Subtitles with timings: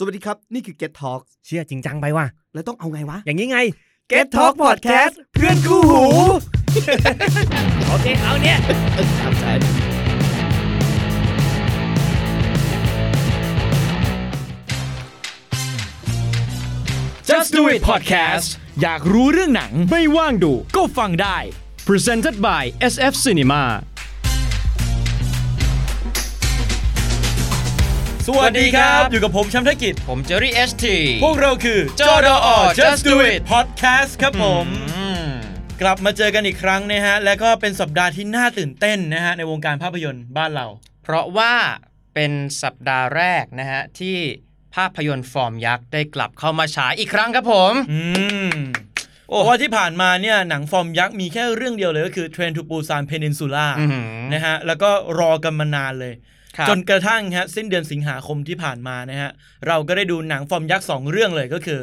[0.00, 3.58] สวัสดีครับ นี่คือ Get Talk เชื่อจริงจังไปว่ะ แล้วต้องเอาไงวะ อย่างนี้ไง
[4.12, 6.04] Get Talk Podcast เพื่อนคู่หู
[7.88, 8.58] โอเค เอาเนี่ย
[9.20, 9.52] ครับใช่
[17.28, 18.48] Just Do It Podcast
[18.82, 21.38] อยากรู้เรื่องหนังไม่ว่างดู ก็ฟังได้
[21.88, 22.62] Presented by
[22.94, 23.62] SF Cinema
[28.30, 34.66] สวัสดีครับ อยู่กับผมชัมธกิจ ผมเจอรี่เอสทีพวกเราคือจอดอ Just Do It Podcast ครับผม
[35.82, 40.66] กลับมาเจอกันอีกครั้งนะฮะ และก็เป็นสัปดาห์ที่น่าตื่นเต้นนะฮะ ในวงการภาพยนตร์บ้านเรา
[41.04, 41.54] เพราะว่า
[42.14, 42.32] เป็น
[42.62, 44.16] สัปดาห์แรกนะฮะ ที่
[44.74, 48.00] ภาพยนตร์ฟอร์มยักษ์ได้กลับเข้ามาฉายอีกครั้งครับผมอื
[48.48, 48.52] ม
[49.28, 54.04] เพราะว่าที่ผ่านมาเนี่ยหนังฟอร์มยักษ์มีแค่เรื่องเดียวเลยก็คือ Train to Busan Peninsula อื้อหือ
[54.34, 56.37] นะฮะแล้วก็รอกันมานานเลยครับ
[56.68, 59.30] จนกระทั่งฮะสิ้นเดือนสิงหาคมที่ผ่านมานะฮะ
[59.66, 61.80] เราก็ได้ดูหนังฟอร์มยักษ์สองเรื่องเลยก็คือ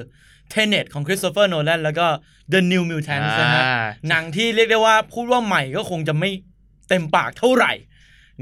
[0.54, 2.08] Tenet ของคริสโตเฟอร์โนแลนแล้วก็
[2.52, 6.30] The New Mutants นะฮะอ่าหนังที่เรียกได้ว่าพูดว่าใหม่ก็คงจะไม่
[6.90, 7.74] เต็มปากเท่าไหร่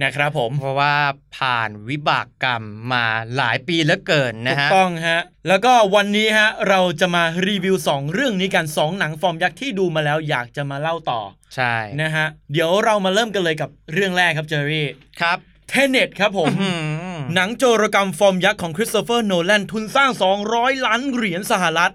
[0.03, 0.95] นะครับผม เพราะว่า
[1.37, 3.05] ผ่านวิบากกรรมมา
[3.37, 11.21] หลายปีเหลือเกินถูนะกฮะต้องฮะ แล้วก็วันนี้ฮะ เราจะมารีวิว 2 เรื่องนี้กัน 2 หนังฟอร์มยักษ์ที่ดูมาแล้วอยากจะมาเล่าต่อ
[11.55, 14.87] ใช่นะฮะ เดี๋ยวเรามาเริ่มกันเลยกับเรื่องแรกครับเจอรี่
[15.21, 15.37] ครับ
[15.69, 16.69] Tenet ครับผมอื
[17.15, 20.11] มหนังโจรกรรมฟอร์มยักษ์ของคริสโตเฟอร์โนแลนทุนสร้าง
[20.47, 21.91] 200 ล้านเหรียญสหรัฐ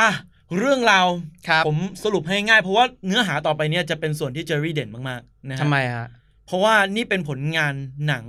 [0.00, 0.10] อะ
[0.58, 1.06] เรื่องราว
[1.48, 6.06] ครับผมสรุปให้ง่ายเพราะว่าเนื้อหาต่อไปเนี่ยจะเป็นส่วนที่เจอรี่เด่นมากๆนะฮะทำไมฮะ
[6.46, 7.74] เพราะว่านี่เป็นผลงาน
[8.06, 8.24] หนัง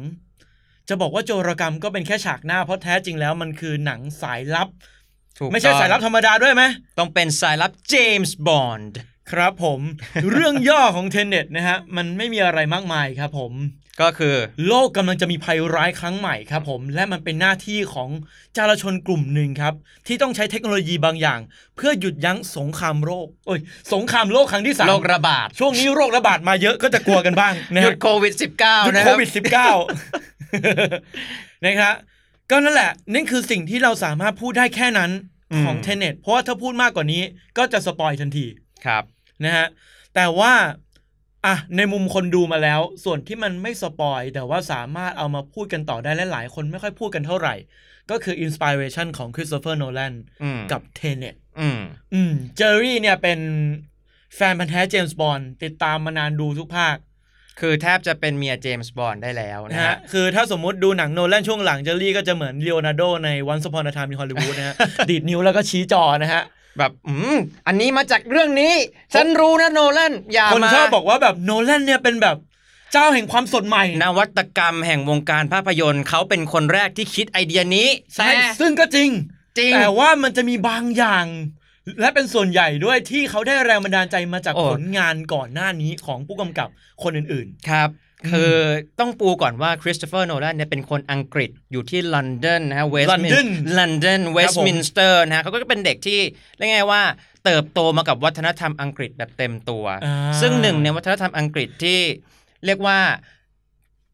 [0.90, 4.68] จะบอกว่าโจรกรรมก็เป็นแค่ฉากหน้าเพราะแท้จริงแล้วมันคือหนังสายลับ
[5.38, 6.64] ถูกไม่ใช่ต้องสายลับธรรมดาด้วยไหม
[7.00, 8.98] ต้องเป็นสายลับเจมส์บอนด์
[9.32, 9.82] ครับผม
[10.32, 13.54] เรื่องย่อของเทนเน็ตนะฮะ มันไม่มีอะไรมากมายครับผม
[14.02, 14.36] ก็คือ
[14.68, 18.10] โลกกำลังจะมีภัยร้ายครั้งใหม่ครับผมและมันเป็นหน้าที่ของ
[18.58, 19.74] จารชนกลุ่มหนึ่งครับ
[20.08, 21.40] ที่ต้องใช้เทคโนโลยีบางอย่าง
[21.76, 23.60] เพื่อหยุดยั้งสงครามโรคโอ้ย
[23.94, 29.32] สงครามโลกครั้งที่สามโรคระบาด ช่วงนี้โรคระบาดมาเยอะก็จะกลัวกันบ้างนะหยุฮะดโควิด -19 หยุดนะคโครับวิด
[30.06, 31.96] -19 นะครับ
[32.52, 35.12] ก็นั่นแหละนั่นคือสิ่งที่เราสามารถพูดได้แค่นั้น
[35.52, 37.22] อืมของ Tenet เพราะว่าถ้าพูดมากกว่านี้
[37.58, 38.46] ก็จะ spoil ทันที
[38.86, 39.04] ครับ
[39.46, 39.68] นะฮะ
[40.16, 40.54] แต่ว่า
[41.46, 47.56] อะในมุมคนดูมาแล้ว ส่วนที่มันไม่ spoil แต่ว่าสามารถเอามาพูดกันต่อได้และหลายคนไม่ค่อยพูดกันเท่าไหร่
[48.12, 51.80] ก็คือ inspiration ของคริสโตเฟอร์โนแลนอืมกับ Tenet อืม
[52.14, 53.40] อืมเจอรี่เนี่ยเป็น
[54.36, 56.96] แฟนพันธ์แท้เจมส์บอนด์ติดตามมานานดูทุกภาค
[57.60, 64.76] คือแทบจะเป็นเมียเจมส์บอนด์ได้แล้วนะนะฮะฮะ คือถ้าสมมุติดูหนังโนแลนช่วงหลังเจอรี่ก็จะเหมือนเลโอนาร์โดในวันสปอน a ทามในฮอลลีวูดนะฮะ
[65.10, 66.44] ดีดนิ้วแล้วก็ชี้จอนะฮะ
[66.78, 68.74] แบบอืมอันนี้มาจากเรื่องนี้
[69.14, 72.38] ฉันรู้นะโนแลนอย่าคนมาชอบบอกว่าแบบโนแลนเนี่ยเป็นแบบ
[72.92, 79.10] เจ้าแห่งความสดใหม่ นวัตกรรมแห่งวงการภาพยนตร์เขาเป็นคนแรกที่คิดไอเดียนี้ใช่แต่ซึ่งก็จริง
[79.58, 81.26] จริง แต่ว่ามันจะมีบางอย่าง
[82.02, 86.70] และเป็นส่วนใหญ่ด้วยที่เขาได้แรงบันดาลใจมาจากโอ้ ผลงานก่อนหน้านี้ของผู้กำกับ
[87.04, 88.54] คนอื่นครับอืม คือ
[89.00, 93.48] ต้องปูก่อนว่าคริสโตเฟอร์โนแลนเนี่ยเป็นคนอังกฤษอยู่ที่ลอนดอนนะฮะเวสต์ London
[93.78, 96.20] ลอนดอนเวสต์มินสเตอร์นะฮะเขาก็เป็นเด็กที่
[96.58, 97.02] เรียกไงว่า
[97.46, 102.00] เติบโตมากับวัฒนธรรมอังกฤษแบบเต็มตัวอ่าซึ่งหนึ่งในวัฒนธรรมอังกฤษที่
[102.66, 103.00] เรียกว่า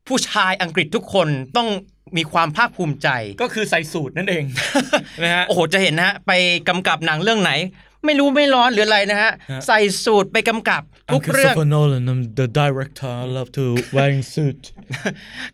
[0.08, 1.28] ผู้ชายอังกฤษทุกคน
[1.58, 1.70] ต้อง
[2.18, 4.44] มีความภาคภูมิใจๆก็คือใส่สูทนั่นเอง
[5.24, 6.32] นะฮะโอ้โหจะเห็นนะฮะไป
[6.70, 7.52] กำกับหนังเรื่องไหน
[8.06, 10.82] ไม่รู้ไม่ร้อนหรืออะไรนะฮะฮะ ใส่สูตรไปกำกับ
[11.14, 13.66] ทุกเรื่อง Nolan I'm the director I love to
[13.96, 14.62] wearing suit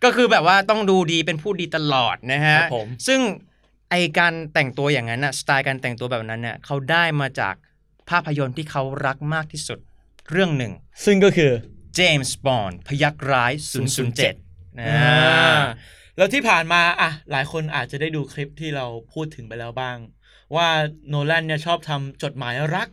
[0.04, 3.20] ก็คือแบบว่าต้องดูดีเป็นผู้ดีตลอดนะฮะครับผมซึ่ง
[3.92, 7.56] ไอการแต่งตัวอย่างนั้นน่ะสไตล์การแต่งตัวแบบนั้นเนี่ยเขาได้มาจาก
[8.10, 9.80] ภาพยนตร์ที่เขารักมากที่สุด
[10.32, 10.74] เรื่องหนึ่ง
[11.06, 11.52] ซึ่งก็คือ
[11.96, 13.54] เจมส์บอนด์พยักร้าย
[14.16, 15.62] 007นะอ่า
[16.18, 19.98] แล้วที่ผ่านมาอะหลายคนอาจจะได้ดูคลิปที่เราพูดถึงไปแล้วบ้าง
[20.56, 20.68] ว่า
[21.10, 22.90] โนแลนเนี่ยชอบทำจดหมายรัก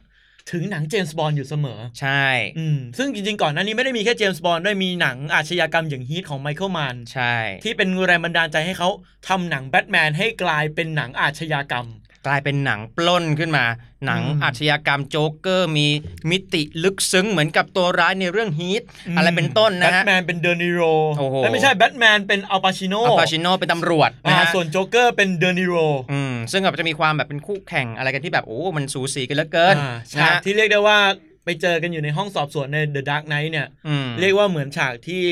[0.52, 2.24] ถึงหนังเจมส์บอนด์อยู่เสมอ ใช่
[2.58, 8.88] อืม ซึ่งจริง ๆ ก่อนหน้านี้ไม่ได้มีแค่เจมส์บอนด์ด้วยมีหนังอาชญากรรมอย่าง Heat ของไมเคิลแมนใช่ ที่เป็นแรงบันดาลใจให้เขา
[9.28, 11.86] ทำหนังแบทแมนให้กลายเป็นหนังอาชญากรรม
[12.26, 13.64] กลายเป็นหนังปล้นขึ้นมา
[14.06, 15.86] หนังอืมอาชญากรรมโจ๊กเกอร์มี
[16.30, 18.82] มิติลึกซึ้งเหมือนกับตัวร้ายในเรื่อง Heat
[19.16, 20.80] อะไรเป็นต้นนะแบทฮะ แมนเป็นเดนิโร
[21.18, 25.74] โอ้โหไม่ใช่แบทแมนเป็นอัลปาชิโนอัลปาชิโนเป็นตำรวจนะอ่าฮะ ส่วนโจ๊กเกอร์เป็นเดนิโร
[26.12, 30.98] อืมซึ่งแบบจะมีความแบบเป็นคู่แข่งอะไรกันที่แบบโอ้ มันสูสีกันเหลือเกินอ่านะฉากฮะที่เรียกได้ว่า
[31.44, 35.22] ไปเจอกันอยู่ในห้องสอบสวนใน The Dark Knight เนี่ย อืม เรียกว่าเหมือนฉากที่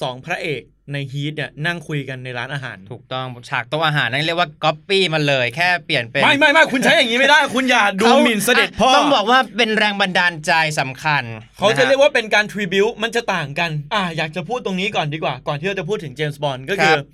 [0.00, 0.62] สองพระเอก
[0.92, 11.22] ในฮีทเนี่ยนั่งคุยกันในร้านอาหาร ถูกต้องฉากโต๊ะอาหารนั่นเรียกว่าก๊อปปี้มาเลยแค่เปลี่ยนเป็น ไม่ไม่ไม่คุณใช้อย่างนี้ไม่ได้ คุณอย่าดูขาหมิ่นเสด็จพ่อต้องบอกว่าเป็นแรงบันดาลใจสำคัญ
[11.58, 17.06] เขาจะนฮเรียกว่าเป็นการทริบิวมันจะต่างกัน อ่าอยากจะพูดตรงนี้ก่อนดีกว่า ก่อนที่เราจะพูดถึงเจมส์บอนด์ก็คือครับ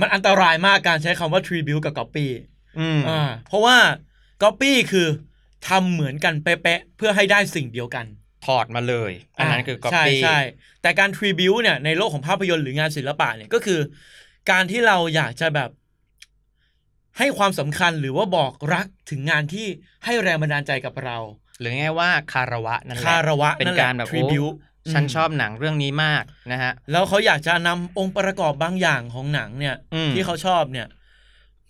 [0.00, 2.26] มันอันตรายมากการใช้คำว่า tribute กับ copy
[2.78, 3.76] อืมอ่าเพราะว่า
[4.42, 5.08] copy คือ
[5.68, 8.06] ทำเหมือนกันเป๊ะๆเพื่อให้ได้สิ่งเดียวกัน
[8.46, 10.38] ถอดมาเลย อันนั้นคือใช่ copy ใช่
[10.82, 13.80] แต่การ tribute เนี่ยในโลกของภาพยนตร์หรืองานศิลปะเนี่ยก็คือ
[14.50, 15.70] การที่เราอยากจะแบบ
[17.18, 19.66] ให้ความสำคัญหรือว่าบอกรักถึงงานที่
[20.04, 21.18] ให้แรงบันดาลใจกับเรา
[21.58, 24.56] หรือไงายว่าคารวะนั่นแหละคารวะเป็นนั่นแหละการแบบโอ้ tribute
[24.92, 30.86] ฉันอืมชอบหนังเรื่องนี้มากนะฮะ แล้วเขาอยากจะนำองค์ประกอบบางอย่างของหนังเนี่ยอืมที่เขาชอบเนี่ย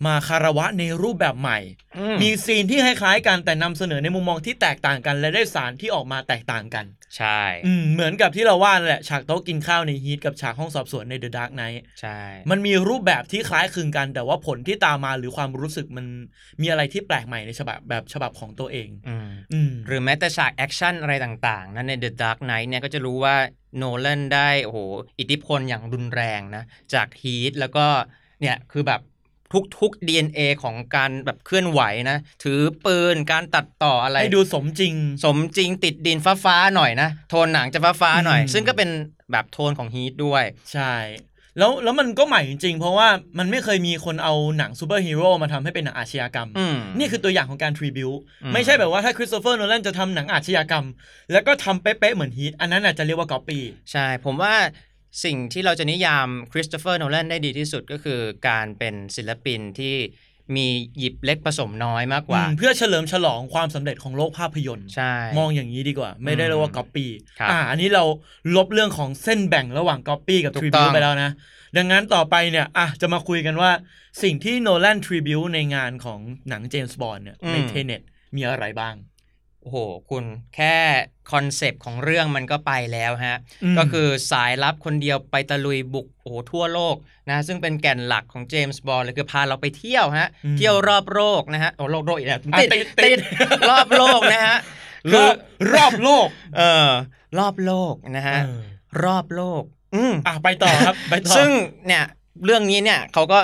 [0.05, 1.59] มาคารวะในรูปแบบใหม่
[1.97, 6.85] อืมมีซีนที่คล้ายๆกันแต่นำเสนอในมุมมองที่แตกต่างกัน และได้สารที่ออกมาแตกต่างกัน
[7.17, 12.19] ใช่อืมเหมือนกับที่เราว่านั่นแหละฉากโต๊ะกินข้าวในฮีทกับฉากห้องสอบสวนใน The Dark Knight ใช่
[12.51, 16.05] มันมีรูปแบบที่คล้ายคลึงกัน แต่ว่าผลที่ตามมาหรือความรู้สึกมัน
[16.61, 23.35] มีอะไรที่แปลกใหม่ในฉบับแบบฉบับของตัวเองอืมอืมหรือแม้แต่ฉากแอคชั่นอะไรต่างๆนั้นใน The Dark Knight เนี่ยก็จะรู้ว่า
[23.77, 24.79] โนแลนได้โอ้โห
[25.19, 26.63] อิทธิพลอย่างรุนแรงนะ
[26.93, 27.85] จาก Heat แล้วก็
[28.41, 29.01] เนี่ยคือแบบ
[29.79, 38.89] ทุกๆ DNA ของการแบบเคลื่อนไหวนะ ถือปืนการตัดต่ออะไร ให้ดูสมจริง สมจริงติดดินฟ้าๆหน่อยนะ โทนหนังจะฟ้าๆหน่อยอืมซึ่งก็เป็น
[39.31, 40.43] แบบโทนของ Heat ด้วย
[40.73, 40.93] ใช่
[41.57, 43.07] แล้วแล้วมันก็ใหม่จริง ๆ เพราะว่า
[43.39, 48.09] มันไม่เคยมีคนเอาหนังซูเปอร์ฮีโร่มาทำให้เป็นหนังอาชญากรรมอืมนี่คือตัวอย่างของการ tribute
[48.43, 50.85] อืมไม่ใช่แบบว่าถ้าคริสโตเฟอร์โนแลนจะทำหนังอาชญากรรม
[51.31, 54.53] แล้วก็ทำเป๊ะๆเหมือน Heat อันนั้นอาจจะเรียกว่าก๊อปปี้ใช่ผมว่า
[55.23, 59.95] สิ่งที่เราจะนิยามคริสโตเฟอร์โนแลนได้ดีที่สุดก็คือการเป็นศิลปินที่
[60.55, 60.67] มี
[60.97, 68.03] หยิบเล็กผสมน้อยมากกว่า เพื่อเฉลิมฉลองความสำเร็จของโลกภาพยนตร์ใช่มองอย่างนี้ดีกว่า ไม่ได้เรียกว่าก๊อปปี้ครับอ่าอันนี้เรา
[68.55, 71.31] ลบเรื่องของเส้นแบ่งระหว่างก๊อปปี้กับ tribute ถูกต้องไปแล้วนะ
[71.77, 73.71] ดังนั้นต่อไปเนี่ยอะจะมาคุยกันว่า
[74.23, 76.19] สิ่งที่โนแลน tribute ในงานของ
[76.49, 78.01] หนังเจมส์บอนด์เนี่ยในเทเน็ต
[78.35, 78.95] มีอะไรบ้าง
[79.61, 79.77] โอ้โห
[80.09, 80.23] คุณ
[80.55, 80.75] แค่
[81.31, 86.95] คอนเซปต์ของเรื่องมันก็ไปแล้วฮะอืมก็คือสายลับคนเดียวไปตะลุยบุกโอ้โหทั่วโลก
[87.29, 93.17] นะซึ่งเป็นแก่นหลักของเจมส์บอนด์เลยคือพาเราไปเที่ยวฮะอืมเที่ยวรอบโลกนะฮะโอ้โลกโลกอีกแล้วอะติดติดติดติด
[93.69, 94.57] รอบโลกนะฮะ
[95.13, 95.35] รอบ
[95.73, 96.27] รอบโลก
[96.57, 96.89] เออ
[97.37, 98.61] รอบโลกนะฮะเออ
[99.03, 99.63] รอบโลก
[99.95, 101.49] อืมอะไปต่อครับไปต่อซึ่ง
[101.87, 102.03] เนี่ย
[102.45, 103.39] เรื่องนี้เนี่ยเขาก็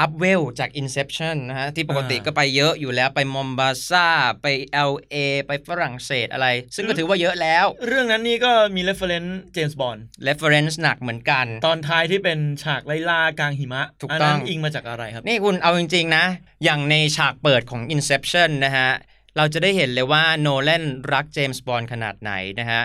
[0.00, 4.08] อะอัพเวลจาก Inception นะฮะที่ปกติอ่าก็ไปเยอะอยู่แล้วไปมอมบาซา
[4.42, 4.46] ไป
[4.90, 5.16] LA
[5.46, 16.24] ไปฝรั่งเศสอะไร ซึ่งก็ถือว่าเยอะแล้ว เรื่องนั้นนี่ก็มี reference เจมส์บอนด์ reference หนักเหมือนกัน ตอนท้ายที่เป็นฉากไล่ล่ากลางหิมะถูกนต้นั้องนอิงมาจากอะไรครับ นี่คุณเอาจริง ๆ นะ
[16.64, 18.90] อย่างในฉากเปิดของ Inception นะฮะ
[19.36, 22.82] เราจะได้เห็นเลยว่าโนแลนรักเจมส์บอนด์ขนาดไหนนะฮะ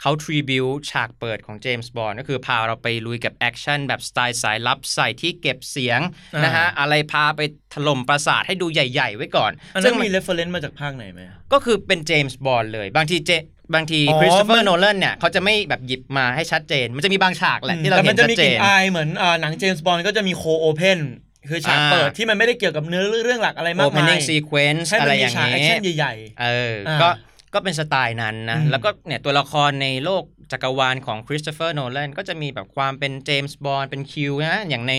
[0.00, 6.00] เขา tribute ฉากเปิดของเจมส์บอนด์ก็คือพาเราไปลุยกับแอคชั่นแบบสไตล์สายลับใส่ที่เก็บเสียง
[6.34, 7.40] อ่านะฮะ อะไรพาไป
[7.74, 11.20] ถล่มปราสาทให้ดูใหญ่ ๆ ไว้ก่อนซึ่งอันซึ่นั้งนมันมี reference มาจากภาคไหนไหม
[11.52, 13.30] ก็คือเป็นเจมส์บอนด์เลย บางทีเจ
[13.74, 21.00] บางทีอ๋อมันคริสโตเฟอร์โนแลนเนี่ยเขาจะไม่แบบหยิบมาให้ชัดเจน มันจะมีบางฉากแหละที่เราเห็นชัดเจน แต่มันจะมีกลิ่นอายเหมือนอ่าหนังเจมส์บอนด์ก็จะมี cold open
[21.50, 27.08] คือฉากอ่าเปิดที่มันไม่ได้เกี่ยวกับเนื้อเรื่องหลักอะไรมากมาย opening sequence ให้อะมันมีฉากแอคชั่นใหญ่อะไรอย่างนี้เอออ่าก็
[27.54, 34.92] ก็เป็นสไตล์นั้นนะอืมแล้วก็เนี่ยตัวละครในโลกจักรวาลของคริสโตเฟอร์โนแลนก็จะมีแบบความเป็นเจมส์บอนด์เป็น Q นะอย่างใน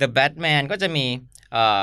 [0.00, 1.06] The Batman ก็จะมี
[1.52, 1.82] เอ่อ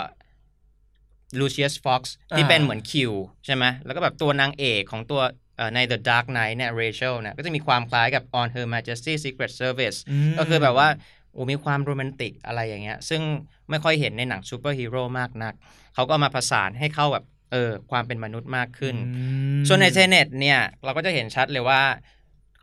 [1.39, 3.13] ลูเชียสฟ็อกซ์ที่อ่าเป็นเหมือน Q
[3.45, 5.21] ใช่ไหมแล้วก็แบบตัวนางเอกของตัว
[5.57, 10.87] เอ่อใน The Dark Knight เนี่ย Rachel เนี่ยก็จะมีความคล้ายกับ On Her Majesty Secret Service ๆอืมก็คือแบบว่า
[11.33, 13.21] โอ้มีความโรแมนติกอะไรอย่างเงี้ย ซึ่ง
[13.69, 15.53] ไม่ค่อยเห็นในหนังซูเปอร์ฮีโร่มากนัก
[15.95, 19.23] เขาก็เอามาผสานให้เข้าแบบ เออความเป็นมนุษย์มากขึ้นอื
[19.59, 21.81] มส่วนในเทเน็ตเนี่ยเราก็จะเห็นชัดเลยว่า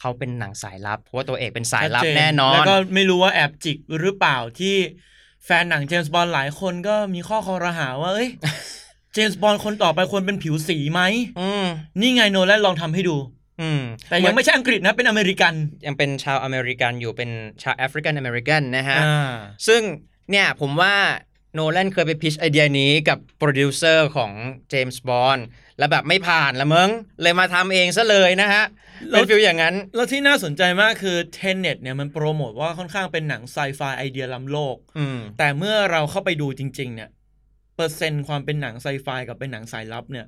[0.00, 4.76] เขาเป็นหนังสายลับเพราะว่าตัวเอกเป็นสายลับชัดเจนแน่นอน แล้วก็ไม่รู้ว่าแอบจิกหรือเปล่าที่
[5.44, 8.30] แฟนหนังเจมส์บอนด์หลายคนก็มีข้อครหาว่า เอ้ย
[9.14, 11.00] เจมส์บอนด์คนต่อไปควรเป็นผิวสีไหม
[11.40, 11.64] อืม
[12.00, 13.16] นี่ไงโนแลนลองทำให้ดู
[13.60, 15.52] อืมแต่ยังไม่ใช่อังกฤษนะเป็นอเมริกัน
[15.86, 17.30] ยังเป็นชาวอเมริกันอยู่เป็น
[17.62, 19.32] ชาวแอฟริกันอเมริกันนะฮะอ่า
[19.66, 19.82] ซึ่ง
[20.30, 20.94] เนี่ยผมว่า
[21.54, 24.32] โนแลนเคยไป pitch ไอเดียนี้กับโปรดิวเซอร์ของ
[24.70, 25.46] เจมส์บอนด์
[25.78, 26.90] แล้วแบบไม่ผ่านละมึง
[27.22, 28.64] เลยมาทำเองซะเลยนะฮะ
[29.10, 37.10] แล้วเป็น feel อย่างนั้น แล้วที่น่าสนใจมากคือเทนเน็ตเนี่ยมันโปรโมทว่าค่อนข้างเป็นหนังไซไฟไอเดียล้ำโลกอืมแต่เมื่อเราเข้าไปดูจริง ๆ เนี่ย
[37.76, 40.26] เปอร์เซ็นต์ความเป็นหนังไซไฟกับเป็นหนังสายลับเนี่ย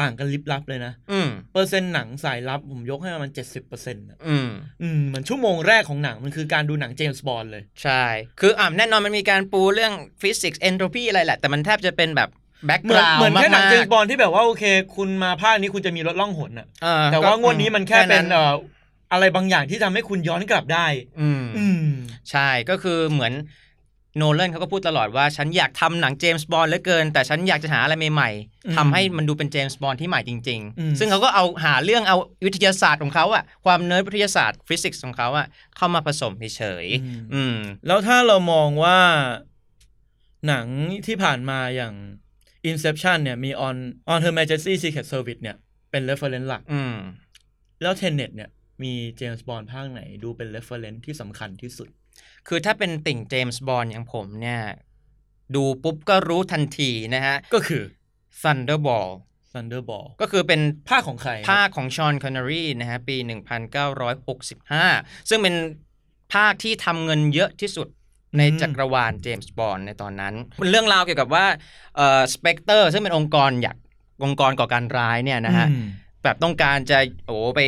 [0.00, 4.48] ต่างกันลิบลับเลยนะอืมเปอร์เซ็นต์หนังสายลับ ผมยกให้ประมาณเจ็ดสิบเปอร์เซ็นต์อืม
[4.82, 8.04] อืมเหมือนชั่วโมงแรกของหนัง มันคือการดูหนังเจมส์บอนด์เลย ใช่
[8.40, 12.30] คืออ่าแน่นอนมันมีการปูเรื่องฟิสิกส์เอนโทรปีอะไรแหละ แต่มันแทบจะเป็นแบบ
[12.66, 14.64] background เหมือนเหมือนมาแค่หนังเจมส์บอนด์ที่แบบว่า โอเค
[14.96, 18.54] คุณมาภาคนี้คุณจะมีรถล่องหนอะๆเออแต่ว่างวดนี้มันแค่เป็นนั้นเอ่อ
[19.12, 20.86] อะไรบางอย่างที่ทำให้คุณย้อนกลับได้
[21.20, 21.88] อืมอืม
[22.30, 23.32] ใช่ก็คือเหมือน
[24.16, 28.30] โนแลนเขาก็พูดตลอดว่าฉันอยากทำหนังเจมส์บอนด์เหลือเกิน แต่ฉันอยากจะหาอะไรใหม่
[28.66, 35.46] อืมๆทำให้มันดูเป็นเจมส์บอนด์ที่ใหม่จริงอืมๆซึ่งเขาก็เอาหาเรื่องเอาวิทยาศาสตร์ของเขาอะความเนิร์ดวิทยาศาสตร์ฟิสิกส์ของเขาอะ
[35.76, 37.56] เข้ามาผสมเฉยๆอืม
[37.86, 38.98] แล้วถ้าเรามองว่า
[40.46, 40.66] หนัง
[41.06, 41.94] ที่ผ่านมาอย่าง
[42.70, 43.76] Inception เนี่ยมี On
[44.12, 45.56] On Her Majesty Secret Service เนี่ย
[45.90, 46.96] เป็น reference หลักอืม
[47.82, 48.50] แล้ว Tenet เนี่ย
[48.82, 51.88] มีเจมส์บอนด์ภาคไหนดูเป็น reference ที่สำคัญที่สุด
[52.48, 54.60] คือถ้าเป็นติ่งเจมส์บอนด์อย่างผมเนี่ย
[55.54, 57.82] ดูปุ๊บก็รู้ทันทีนะฮะ ก็คือ
[58.42, 59.10] Thunderball
[59.52, 63.16] Thunderball ก็คือเป็นภาคของใครภาคของฌอนคอนเนอรีนะฮะ ปี
[64.42, 65.54] 1965 ซึ่งเป็น
[66.34, 67.88] ภาคที่ทำเงินเยอะที่สุด
[68.38, 71.46] ในจักรวาลเจมส์บอนด์ในตอนนั้นเป็นเรื่องราวเกี่ยวกับว่า
[71.96, 73.76] เอ่อสเปกเตอร์ซึ่งเป็นองค์กรอยาก
[74.24, 75.86] องค์กรก่อการร้ายเนี่ยนะฮะอืม
[76.24, 77.60] แบบต้องการจะโอ้ไป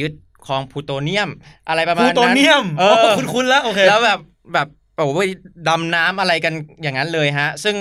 [0.00, 0.12] ยึด
[0.46, 1.30] ครองพลูโตเนียม
[1.68, 4.20] อะไรประมาณนั้นพลูโตเนียมเออคุณคุณแล้วโอเคแล้วแบบ
[4.54, 5.28] แบบโอ้ย
[5.68, 7.76] ดำน้ำอะไรกันอย่างนั้นเลยฮะ ซึ่ง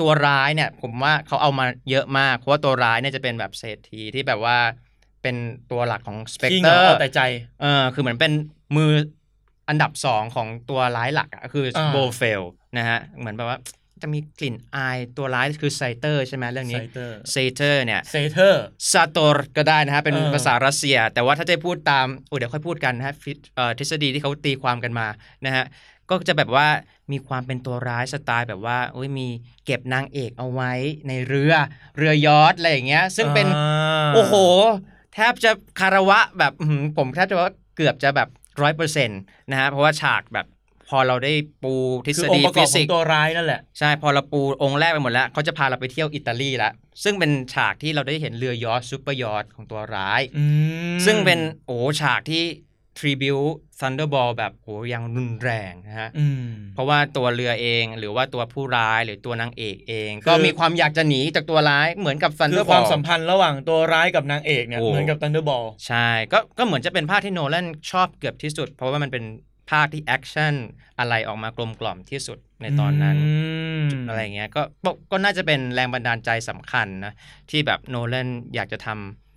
[0.00, 4.56] ตัวร้ายเนี่ยผมว่าเขาเอามาเยอะมาก เพราะว่าตัวร้ายเนี่ยจะเป็นแบบเศรษฐีที่แบบว่า
[5.22, 5.36] เป็น
[5.70, 7.20] ตัวหลักของสเปกเตอร์ที่เหองาเอาแต่ใจ
[7.60, 8.32] เออคือเหมือนเป็น
[8.76, 8.90] มือ
[9.68, 12.42] อันดับสองของตัวร้ายหลักอะคืออ่าโบเฟล
[12.78, 13.58] นะฮะ เหมือนแบบว่า
[14.02, 18.62] จะมีกลิ่นอายตัวร้ายคือไซเตอร์ใช่ไหมเรื่องนี้ไซเตอร์เซเตอร์เนี่ยเซเทอร์
[18.92, 25.06] ซาโตร์ก็ได้นะฮะเป็นเออภาษารัสเซีย แต่ว่าถ้าจะพูดตามโอ้เดี๋ยวค่อยพูดกันนะฮะฟิเอ่อทฤษฎีที่เขาตีความกันมา
[25.46, 25.64] นะฮะ
[26.10, 26.66] ก็จะแบบว่า
[27.12, 29.28] มีความเป็นตัวร้ายสไตล์แบบว่าโอ้ยมี
[29.64, 30.72] เก็บนางเอกเอาไว้
[31.08, 31.52] ในเรือ
[31.96, 33.46] เรือยอทอะไรอย่างเงี้ย ซึ่งเป็น
[34.14, 34.34] โอ้โห
[35.14, 35.50] แทบจะ
[35.80, 38.28] คารวะแบบอื้อหือผมแทบจะว่าเกือบจะแบบ
[38.62, 40.46] ร้อยเปอร์เซ็นต์นะฮะเพราะว่าฉากแบบ
[40.90, 41.74] พอเราได้ปู
[42.06, 46.72] ทฤคืษอองฎีค์ประกอฟิบขอสิงกส์ตัวร้ายนั่นแหละใช่พอเราปูองค์แรกไปหมดแล้วเขาจะพาเราไปเที่ยวอิตาลีแล้ว
[47.04, 50.44] ซึ่งเป็นฉากที่เราได้เห็นเรือยอชต์ซูเปอร์ยอชต์ของตัวร้ายอื
[50.94, 52.44] มซึ่งเป็นโอ้ฉากที่
[52.98, 69.24] tribute Thunderball แบบโอ้ยังรุนแรงนะฮะอืมเพราะว่าตัวเรือเองหรือว่าตัวผู้ร้ายหรือตัวนางเอกเองคือก็มีความอยากจะหนีจากตัวร้ายเหมือนกับ Thunderball คือความสัมพันธ์ระหว่างตัวร้ายกับนางเอกเนี่ยโอ้เหมือนกับ Thunderball ใช่ก็ก็เหมือนจะเป็นภาคที่โนแลนชอบเกือบที่สุด เพราะว่ามันเป็น
[69.70, 70.54] ภาคที่แอคชั่น
[70.98, 73.16] อะไรออกมากลมกล่อมที่สุดในตอนนั้น
[73.86, 77.12] มอะไรเงี้ยก็ก็ก็น่าจะเป็นแรงบันดาลใจสำคัญนะ
[77.50, 78.88] ที่แบบโนแลนอยากจะท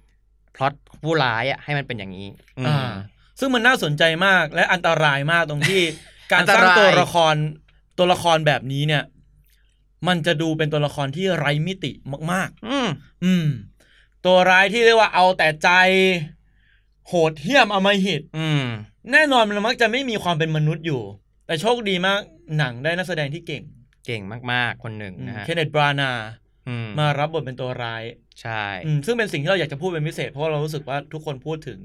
[0.04, 0.74] ำพล็อต
[1.04, 2.28] ผู้ร้ายอะให้มันเป็นอย่างนี้
[2.60, 2.92] อืมอ่า
[3.40, 5.82] ซึ่งมันน่าสนใจมากและอันตรายมากตรงที่
[6.32, 7.36] การอันสตร้างรายตัวละคร
[7.98, 9.04] ตัวละครแบบนี้เนี่ย
[10.08, 11.92] มันจะดูเป็นตัวละครที่ไร้มิติ
[12.32, 13.46] มากอืมๆอืม
[14.26, 15.70] ตัวร้ายที่เรียกว่าเอาแต่ใจ
[17.08, 18.64] โหดเหี้ยมอำมหิตอืม
[19.12, 21.02] แน่นอนมันมักจะไม่มีความเป็นมนุษย์อยู่
[21.46, 22.20] แต่โชคดีมาก
[22.58, 23.64] หนังได้นักแสดงที่เก่ง
[24.06, 26.12] เก่งมากๆคนหนึ่งนะฮะเคนเนตบรานา
[26.68, 28.04] อืมมารับบทเป็นตัวร้าย
[28.42, 31.80] ใช่อืมซึ่งเป็นสิ่งที่เราอยากจะพูดเป็นพิเศษ เพราะว่าเรารู้สึกว่าทุกคนพูดถึง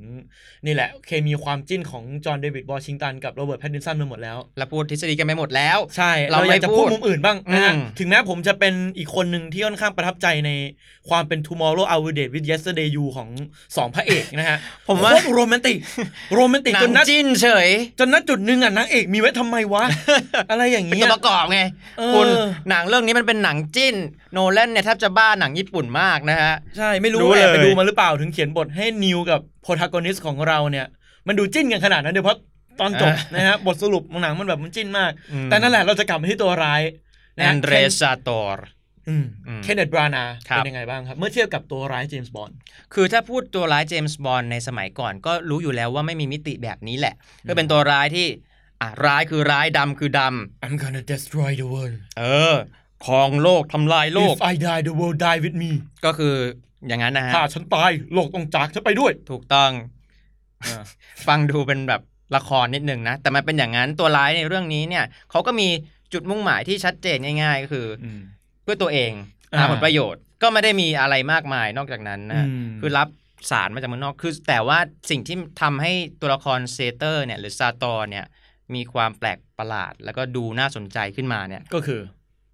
[0.67, 10.50] นี่แหละ เคมีความจิ้นของจอห์นเดวิดวอชิงตันกับโรเบิร์ตแพตตินสันไปหมดแล้วแล้วพูดทฤษฎีกันไปหมดแล้ว ใช่ เราเราอยากจะไม่พูพูดมุมอื่นบ้างนะฮะอืมถึงแม้ผมจะเป็นอีกคนหนึ่งที่ค่อนข้างประทับใจใน
[11.09, 13.29] ความเป็น Tomorrow I Will Date with Yesterday You ของ
[13.76, 15.76] สองพระเอกนะฮะผมว่าโคตรโรแมนติก
[16.35, 19.85] โรแมนติกจนหนังนัดจิ้นเฉย จนนัดจุดหนึ่งอะนางเอกมีไว้ทำไมวะ
[20.50, 21.61] อะไรอย่างเป็นเงี้ตัวยประกอบไง
[21.99, 22.26] เออคุณ
[22.69, 23.95] หนังเรื่องนี้มันเป็นหนังจิ้น
[24.33, 30.87] โนแลนเนี่ยแทบจะบ้าหนังญี่ปุ่นมากนะฮะ ใช่ไม่รู้รู้แอบไปเลยดูมาหรือเปล่าถึงเขียนบทให้นิวกับโปรทากอนิสของเราเนี่ย
[31.26, 32.38] มันดูจิ้นกันขนาดนั้นเดี๋ยวเพราะ
[32.81, 36.81] ตอนจบนะฮะบทสรุปของหนังมันแบบมันจิ้นมากอืมแต่นั่นแหละเราจะกลับมาที่ตัวร้าย
[37.37, 38.66] แอนเดรซาโตร์
[39.09, 42.57] อืมอืมเคนเนตบรานาครับเป็นยังไงบ้างครับ เมื่อเทียบกับตัวร้ายเจมส์บอนด์
[42.95, 47.14] คือถ้าพูดตัวร้ายเจมส์บอนด์ในสมัยก่อนก็รู้อยู่แล้วว่าไม่มีมิติแบบนี้แหละ
[47.49, 48.26] ก็เป็นตัวร้ายที่
[48.83, 50.21] อะร้ายคือร้ายดำคือด
[50.64, 52.25] I'm gonna destroy the world ำเอ
[52.55, 52.57] อ
[53.07, 55.71] ครองโลกทำลายโลก If I die the world die with me
[56.05, 56.35] ก็คือ
[56.89, 59.71] อย่างนั้นนะฮะถ้าฉันตายโลกต้องจากฉันไปด้วย ถูกต้อง
[61.27, 62.03] ฟังดูเป็นแบบ
[62.37, 65.69] ละครนิดนึงนะ แต่มันเป็นอย่างนั้นตัวร้ายในเรื่องนี้เนี่ยเขาก็มี
[66.13, 68.07] จุดมุ่งหมายที่ชัดเจนง่าย ๆ ก็คืออ
[68.63, 69.13] เพื่อตัวเอง
[69.55, 73.09] อ่าหาผลประโยชน์ก็ไม่ได้มีอะไรมากมายนอกจากนั้นนะอืมคือรับ
[73.51, 74.79] สารมาจากเมืองนอกคือ แต่ว่า
[75.11, 78.25] สิ่งที่ทำให้ตัวละครเซเตอร์เนี่ย หรือซาตอร์เนี่ย
[78.75, 82.01] มีความแปลกประหลาด แล้วก็ดูน่าสนใจขึ้นมาเนี่ยก็คือ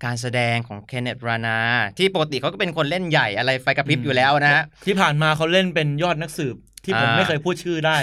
[0.04, 1.58] การแสดงของเคนเนธบรานาห์
[1.99, 7.99] ที่ปกติเขาก็เป็นคนเล่นใหญ่อะไรไฟกระพริบอืมอยู่แล้วนะฮะที่ผ่านมาเขาเล่นเป็นยอดนักสืบที่ผมอ่าไม่เคยพูดชื่อได้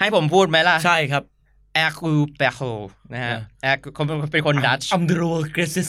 [0.00, 1.22] ให้ผมพูดไหมล่ะ ใช่ครับ
[1.74, 2.60] แอร์คูเปโค
[3.12, 5.88] นะฮะอ่าแอร์เขาเป็นคนดัตช์อัมเดโรเกรซิส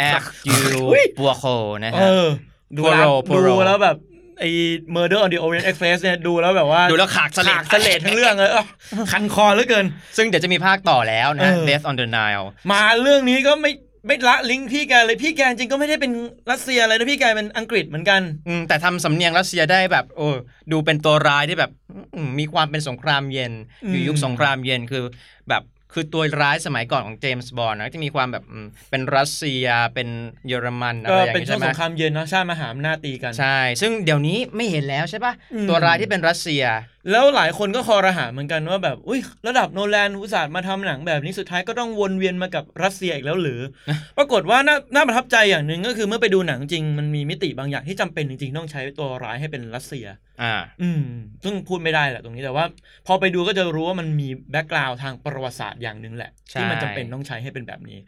[0.00, 0.56] แอร์คู
[0.90, 1.44] อุ๊ยปัวโค
[1.84, 2.26] นะเอฮะอ
[2.76, 3.96] ดูแล้ว Poirot ดู Poirot แล้วแบบ
[4.40, 4.50] ไอ้
[4.94, 8.64] Murder on the Orient Express เนี่ยดูแล้วแบบว่า ดูแล้วขากสเลดขากสเลดทั้งเรื่องเลยเอ้า
[9.12, 13.72] คันคอเหลือเกิน ซึ่งเดี๋ยวจะมีภาคต่อแล้วนะเออ Death on the Nile มาเรื่องนี้ก็ไม่
[14.08, 16.12] ไม่ละลิงก์พี่แกเลยพี่แกจริงก็ไม่ได้เป็น
[16.50, 20.28] รัสเซียอะไรนะพี่แกเป็นอังกฤษเหมือนกันอืมแต่ทำสำเนียงรัสเซียได้แบบโอ้
[20.72, 21.70] ดูเป็นตัวร้ายที่แบบ
[22.16, 23.52] อืมมีความเป็นสงครามเย็น
[23.84, 25.04] อืมอยู่ยุคสงครามเย็นคือ
[25.48, 30.08] แบบ คือตัวร้ายสมัยก่อนของเจมส์บอนด์นะจะมีความแบบอืมเป็นรัสเซียเป็น
[30.48, 36.64] เยอรมันอะไรก็อย่างเป็นงี้ช่วใช่งไหมสงครามเย็นเนาะชาติมหาอำนาจตีกัน ใช่ ซึ่งเดี๋ยวนี้ไม่เห็นแล้วใช่ปะอืมตัวร้ายที่เป็นรัสเซีย
[37.10, 43.60] แล้วหลายคนก็คอรหาเหมือนกันว่าแบบอุ้ยระดับโนแลนอุตส่าห์มาทำหนังแบบนี้สุดท้ายก็ต้องวนเวียนมากับรัสเซียอีกแล้วหรือ
[44.18, 50.06] ปรากฏว่าน่าน่าประทับใจอย่างหนึ่งก็คือเมื่อไปดูหนังจริงมันมีมิติบางอย่างที่จำเป็นจริงๆต้องใช้ตัวร้ายให้เป็นรัสเซีย
[50.42, 51.02] อ่า อืม
[51.44, 52.64] ซึ่งพูดไม่ได้แหละตรงนี้แต่ว่า
[53.06, 57.98] พอไปดูก็จะรู้ว่ามันมีแบ็กกราวด์ทางประวัติศาสตร์อย่างหนึ่งแหละใช่ที่มันจำเป็นต้องใช้ให้เป็นแบบนี้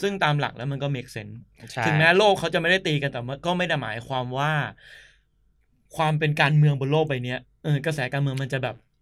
[0.00, 1.34] ซึ่งตามหลักแล้วมันก็ make sense
[1.72, 4.52] ใช่ถึงแม้โลกเขาจะไม่ได้ตีกันแต่ว่าก็ไม่ได้หมายความว่า
[5.96, 8.93] ความเป็นการเมืองบนโลกใบเนี้ยเออกระแสการเมืองมันจะแบบอืม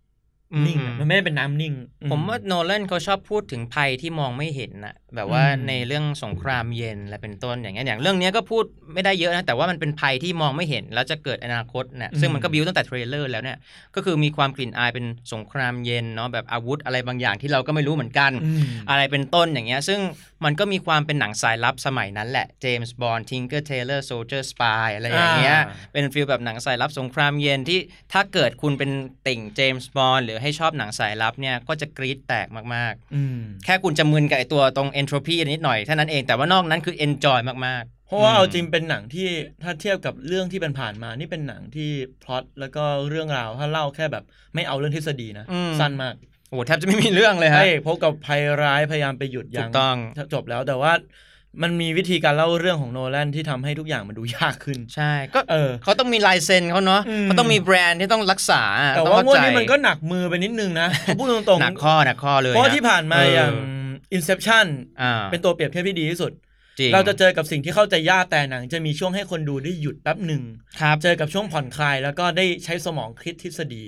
[0.67, 13.57] นิ่งอะมันไม่ได้เป็นน้ำนิ่งอืผมว่าโนแลนเขาชอบพูดถึงภัยที่มองไม่เห็นนะแบบว่าอืมในเรื่องสงครามเย็นและเป็นต้นอย่างเงี้ยอย่างเรื่องเนี้ยก็พูดไม่ได้เยอะนะแต่ว่ามันเป็นภัยที่มองไม่เห็น แล้วจะเกิดอนาคตเนี่ยซึ่งมันก็ build ตั้งแต่ trailer แล้วเนี่ย
[13.95, 20.01] ก็คือมีความกลิ่นอายเป็นสงครามเย็นเนาะแบบอาวุธอะไรบางอย่างที่เราก็ไม่รู้เหมือนกันอืมอะไรเป็นต้นอย่างเงี้ยซึ่ง
[20.45, 27.79] มันก็มีความเป็นหนังสายลับสมัยนั้นแหละเจมส์บอนด์ Tinker Tailor Soldier Spy อะไรอย่างเงี้ยอ่าเป็น feel แบบหนังสายลับสงครามเย็นที่
[28.13, 28.91] ถ้าเกิดคุณเป็น
[29.27, 39.29] ติ่งเจมส์บอนด์หรือให้ชอบหนังสายลับเนี่ยก็จะกรี๊ดแตกมากอืมๆแค่คุณจะมึนกับไอตัวตรง entropy นิดหน่อยเท่านั้นเองแต่ว่านอกนั้นคือ enjoy มากๆ เพราะว่าอืมเอาจริงเป็นหนังที่
[39.63, 41.91] ถ้าเทียบกับเรื่องที่เป็นผ่านมานี่เป็นหนังที่
[42.23, 46.15] พล็อตแล้วก็เรื่องราวถ้าเล่าแค่แบบไม่เอาเรื่องทฤษฎีนะอืมสั้นมาก
[46.49, 49.97] โอ้โหแทบจะไม่มีเรื่องเลยพฮะระเอกพบกับภัยร้ายพยายามไปหยุดยัถูกต้อง
[50.35, 50.93] จบแล้วแต่ว่า
[51.63, 58.63] มันมีวิธีการเล่าเรื่องของโนแลนที่ทำให้ทุกอย่างมันดูยากขึ้น ใช่ ก็เออเขาต้องมีลายเซ็นเขาเนาะอืมเขาต้องมีแบรนด์ที่ต้องรักษา
[58.95, 63.55] แต่ต้องว่าเข้งวดใจนี้มันก็หนักมือไปนิดนึงนะ พูดตรงๆ หนักข้อหนักข้อเลยเพราะว่านะที่ผ่านมาเอออย่าง
[64.17, 64.67] Inception
[65.01, 66.33] อ่าเป็นตัวเปรียบเทียบที่ดีที่สุด
[66.79, 70.43] จริงเราจะเจอกับสิ่งที่เข้าใจยากแต่หนัง จะมีช่วงให้คนดูได้หยุดแป๊บหนึ่ง
[70.81, 73.85] ครับเจอกับช่วงผ่อนคลายแล้วก็ได้ใช้สมองคิดทฤษฎี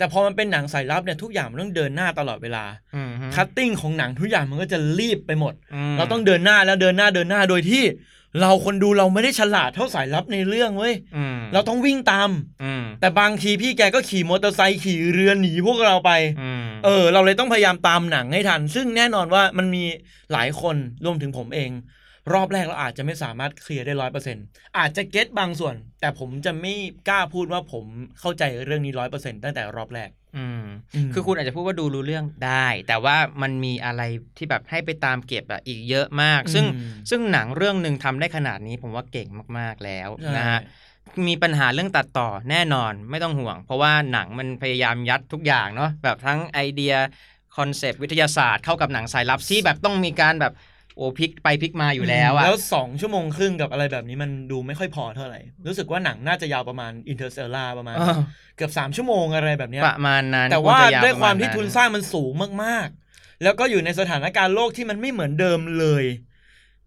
[0.00, 2.64] แต่พอมันเป็นหนังสายลับเนี่ยทุกอย่างมันต้องเดินหน้าตลอดเวลา
[2.96, 5.54] อืมฮึ cutting ของหนังทุกอย่างมันก็จะรีบไปหมด
[5.92, 7.82] มเราต้องเดินหน้าแล้วเดินหน้าเดินหน้าโดยที่
[8.40, 12.30] เราคนดูเราไม่ได้ฉลาดเท่าสายลับในเรื่องเว้ยอืมเราต้องวิ่งตาม
[12.64, 16.10] อืมแต่บางทีพี่แกก็ขี่มอเตอร์ไซค์ขี่เรือหนีพวกเราไป
[16.42, 19.84] อืมเออ เราเลยต้องพยายามตามหนังให้ทัน ซึ่งแน่นอนว่ามันมี
[20.32, 21.70] หลายคนรวมถึงผมเอง
[22.32, 24.36] รอบแรกเราอาจจะไม่สามารถเคลียร์ได้ร้อยเปอร์เซ็น
[24.78, 26.74] อาจจะเก็ตบางส่วน แต่ผมจะไม่
[27.08, 27.84] กล้าพูดว่าผม
[28.20, 30.64] เข้าใจเรื่องนี้ร้อยเปอร์เซ็นตั้งแต่รอบแรกอืม
[30.94, 34.02] อืม คือคุณอาจจะพูดว่าดูรู้เรื่องได้ แต่ว่ามันมีอะไร
[34.36, 40.60] ที่แบบให้ไปตามเก็บอะอีกเยอะมาก ซึ่งอืมซึ่งหนังเรื่องหนึ่งทำได้ขนาดนี้ผมว่าเก่งมากๆแล้วใช่นะฮะ
[41.28, 46.94] มีปัญหาเรื่องตัดต่อแน่นอนไม่ต้องห่วง เพราะว่าหนังมันพยายามยัดทุกอย่างเนาะแบบทั้งไอเดีย
[47.56, 50.52] คอนเซปต์วิทยาศาสตร์เข้ากับหนังสายลับที่แบบต้องมีการแบบ
[51.00, 58.16] โอ้พลิกไปพลิกมาอยู่แล้วอะแล้วสองชั่วโมงครึ่งกับอะไรแบบนี้มันดูไม่ค่อยพอเท่าไหร่ รู้สึกว่าหนังน่าจะยาวประมาณ Interstellar ประมาณเออ
[58.56, 62.32] เกือบสามชั่วโมงอะไรแบบเนี้ยประมาณนั้น แต่ว่าครจะด้วยความที่ประณทุนสร้างมันสูง
[62.64, 66.04] มากๆ แล้วก็อยู่ในสถานการณ์โลกที่มันไม่เหมือนเดิมเลย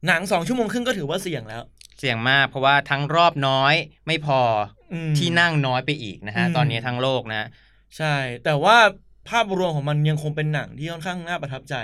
[0.08, 1.63] หนังสองชั่วโมงครึ่งก็ถือว่าเสี่ยงแล้ว
[1.99, 3.73] เสี่ยงมากเพราะว่าทั้งรอบน้อย
[4.08, 4.41] ไม่พอ
[4.93, 7.43] อืมที่นั่งน้อยไปอีกนะฮะอืมตอนนี้ทั้งโลกนะ
[7.97, 8.78] ใช่ แต่ว่า
[9.30, 11.76] ภาพรวมของมันยังคงเป็นหนังที่ค่อนข้างน่าประทับใจ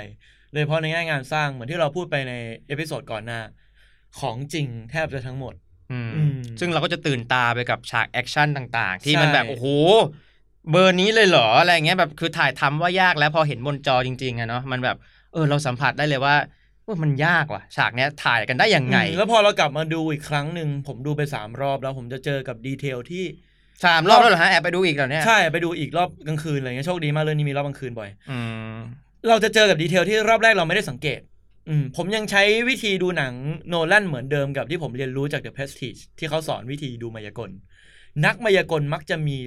[0.52, 2.34] โดยเฉพาะในแง่งานสร้างเหมือนที่เราพูดไปใน
[2.68, 3.40] episode ก่อนหน้า
[4.20, 5.54] ของจริงแทบจะทั้งหมด
[5.92, 9.68] อืมอืมซึ่งเราก็จะตื่นตาไปกับฉากแอคชั่นต่าง ๆ ที่ใช่มันแบบโอ้โห
[10.72, 14.98] เบอร์นี้เลยเหรออะไรเงี้ยแบบคือถ่ายทำว่ายากแล้วพอเห็นบนจอจริงๆอะเนาะมันแบบ
[15.34, 16.36] เออเราสัมผัสได้เลยว่า
[16.88, 23.26] ว่ามันยากว่ะ ฉากเนี้ยถ่ายกันได้ยังไงอืมแล้วพอเรากลับมาดูอีกครั้งหนึ่งผมดูไปสามรอบแล้วผมจะเจอกับ detail ที่
[23.86, 28.40] สามรอบแล้วเหรอฮะแอบไปดูอีกแล้วเนี่ยใช่ไปดูอีกรอบกลางคืนอะไรเงี้ยโชคดีมากเลยนี่มีรอบกลางคืนบ่อยอื
[28.72, 28.76] ม
[29.28, 31.20] เราจะเจอกับดีเทลที่รอบแรกเราไม่ได้สังเกต
[31.70, 33.34] อืมผมยังใช้วิธีดูหนัง
[33.68, 37.52] โนแลนเหมือนเดิมกับที่ผมเรียนรู้จาก The Prestige ที่เขาสอนวิธีดูมายากล
[38.26, 39.38] นักมายากลมักจะมี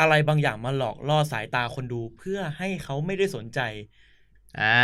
[0.00, 3.60] อะไรบางอย่างมาหลอกล่อสายตาคนดูเพื่อให้เขาไม่ได้สนใจ
[4.60, 4.78] อ่า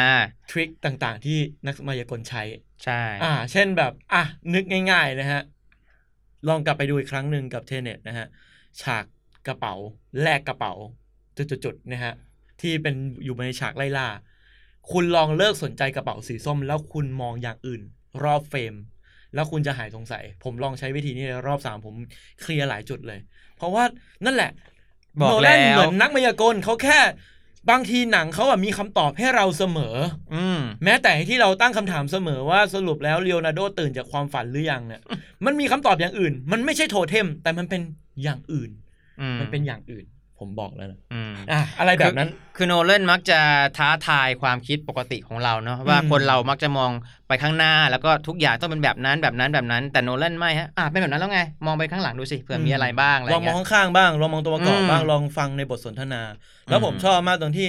[0.50, 2.42] ทริคต่างๆ ที่นักมายากลใช้
[2.84, 4.22] ใช่ อ่า เช่นแบบอะ
[4.54, 5.42] นึกง่าย ๆ นะฮะ
[6.48, 8.26] ลองกลับไปดูอีกครั้งหนึ่งกับเทเน็ตนะฮะ
[8.82, 9.04] ฉาก
[9.46, 9.74] กระเป๋า
[10.22, 10.72] แลกกระเป๋า
[11.36, 12.12] จุดๆๆนะฮะ
[12.62, 12.94] ที่เป็น
[13.24, 14.08] อยู่ในฉากไล่ล่า
[14.90, 17.82] คุณลองเลิกสนใจกระเป๋าสีส้ม แล้วคุณมองอย่างอื่น
[18.22, 18.74] รอบเฟรม
[19.34, 21.94] แล้วคุณจะหายสงสัย ผมลองใช้วิธีนี้ในรอบสามผม
[22.40, 23.18] เคลียร์หลายจุดเลย
[23.56, 23.84] เพราะว่า
[24.24, 24.50] นั่นแหละ
[25.20, 26.98] บอกโนแล้นเหวมือนนักมายากลเขาแค่
[27.70, 29.96] บางทีหนังเขาอะมีคำตอบให้เราเสมอ
[30.34, 35.00] อืมแม้แต่ที่เราตั้งคำถามเสมอว่าสรุปแล้วเลโอนาร์โดตื่นจากความฝันหรือยังเนี่ย
[35.44, 37.82] มันมีคำตอบอย่างอื่น มันไม่ใช่โทเทม แต่มันเป็น
[38.22, 38.70] อย่างอื่น
[39.20, 40.04] อืมมันเป็นอย่างอื่น
[40.42, 43.40] ผมบอกแล้วนะอืมอะอะไรแบบนั้นคือคือโนเลนมักจะ
[43.78, 46.90] ท้าทายความคิดปกติของเราเนาะว่าอืมคนเรามักจะมอง
[47.28, 56.22] ไปข้างหน้า แล้วก็ทุกอย่างต้องเป็นแบบนั้นแบบนั้นแบบนั้น แต่โนเลนไม่ฮะอะเป็นแบบนั้นแล้วไง มองไปข้างหลังดูสิเผื่อมีอะไรบ้างอะไรลองมอเงี้งยข้างๆบ้างลองมองตัวประกอบอืมบ้างลองฟังในบทสนทนา
[56.66, 57.68] แล้วผมอืมชอบมากตรงที่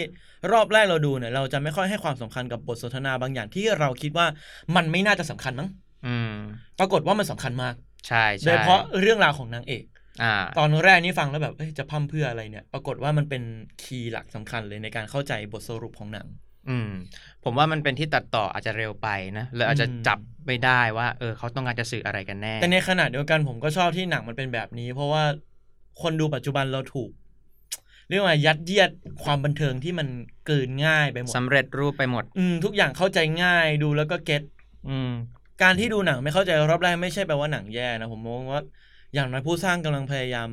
[0.51, 4.27] รอบแรกเราดูเนี่ยเราจะไม่ค่อยให้ความสำคัญกับบทสนทนาบางอย่างที่เราคิดว่า
[4.75, 5.69] มันไม่น่าจะสำคัญมั้ง
[6.05, 6.33] อืม
[6.79, 7.73] ปรากฏว่ามันสำคัญมาก
[8.07, 9.92] ใช่ใช่โดยเฉพาะเรื่องราวของนางเอกอ่า
[10.59, 13.43] ตอนแรกนี่ฟังแล้วแบบเอ้ยจะพั่มเพื่ออะไรเนี่ย ปรากฏว่ามันเป็น
[13.83, 16.27] คีย์หลักสำคัญเลยในการเข้าใจบทสรุปของหนัง
[16.69, 16.89] อืม
[17.43, 25.23] ผมว่ามันเป็นที่ตัดต่ออาจจะเร็วไปนะเลยอาจจะอืมจับไม่ได้ว่า เออเขาต้องการจะสื่ออะไรกันแน่ แต่ในขณะเดียวกันผมก็ชอบที่หนังมันเป็นแบบนี้ เพราะว่า
[26.01, 27.09] คนดูปัจจุบันเราถูก
[28.09, 28.91] เรียกว่ายัดเยียด
[29.23, 30.07] ความบันเทิงที่มัน
[30.47, 34.43] เกินง่ายไปหมดสำเร็จรูปไปหมด อืมทุกอย่างเข้าใจง่ายดูแล้วก็เก็ต
[34.89, 35.11] อืม
[35.61, 38.61] การที่ดูหนังไม่เข้าใจรอบแรกไม่ใช่แปลว่าหนังแย่นะผมมองว่า
[39.13, 40.49] อย่างน้อยผู้สร้างกำลังพยายาม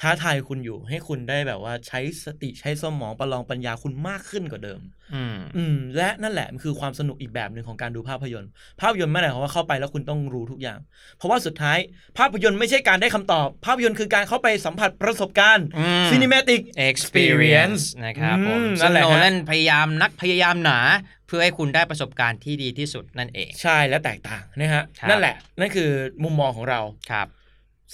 [0.00, 4.80] ท้าทายคุณอยู่ ให้คุณได้แบบว่าใช้สติใช้สมองประลองปัญญาคุณมากขึ้นกว่าเดิม
[5.14, 8.50] อืม อืม และนั่นแหละมันคือความสนุกอีกแบบหนึ่งของการดูภาพยนตร์
[8.80, 10.78] ภาพยนตร์ไม่ได้ความว่าเข้าไปแล้วคุณต้องรู้ทุกอย่าง
[11.16, 11.78] เพราะว่าสุดท้าย
[12.18, 16.60] ภาพยนตร์ไม่ใช่การได้คำตอบ ภาพยนตร์คือการเข้าไปสัมผัสประสบการณ์อืม cinematic
[16.90, 20.78] experience นะครับผมอืมนั่ซึ่งนแหละโนฮะแลนพยายามนักพยายามหนา
[21.26, 25.90] เพื่อให้คุณได้ประสบการณ์ที่ดีที่สุดนั่นเอง ใช่และแตกต่างนะฮะครับนั่นแหละ นั่นคือ
[26.24, 26.80] มุมมองของเรา
[27.12, 27.28] ครับ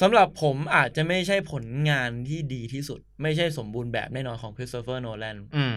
[0.01, 5.77] สำหรับผมอาจจะไม่ใช่ผลงานที่ดีที่สุด ไม่ใช่สมบูรณ์แบบแน่นอนของคริสโตเฟอร์โนแลนอืม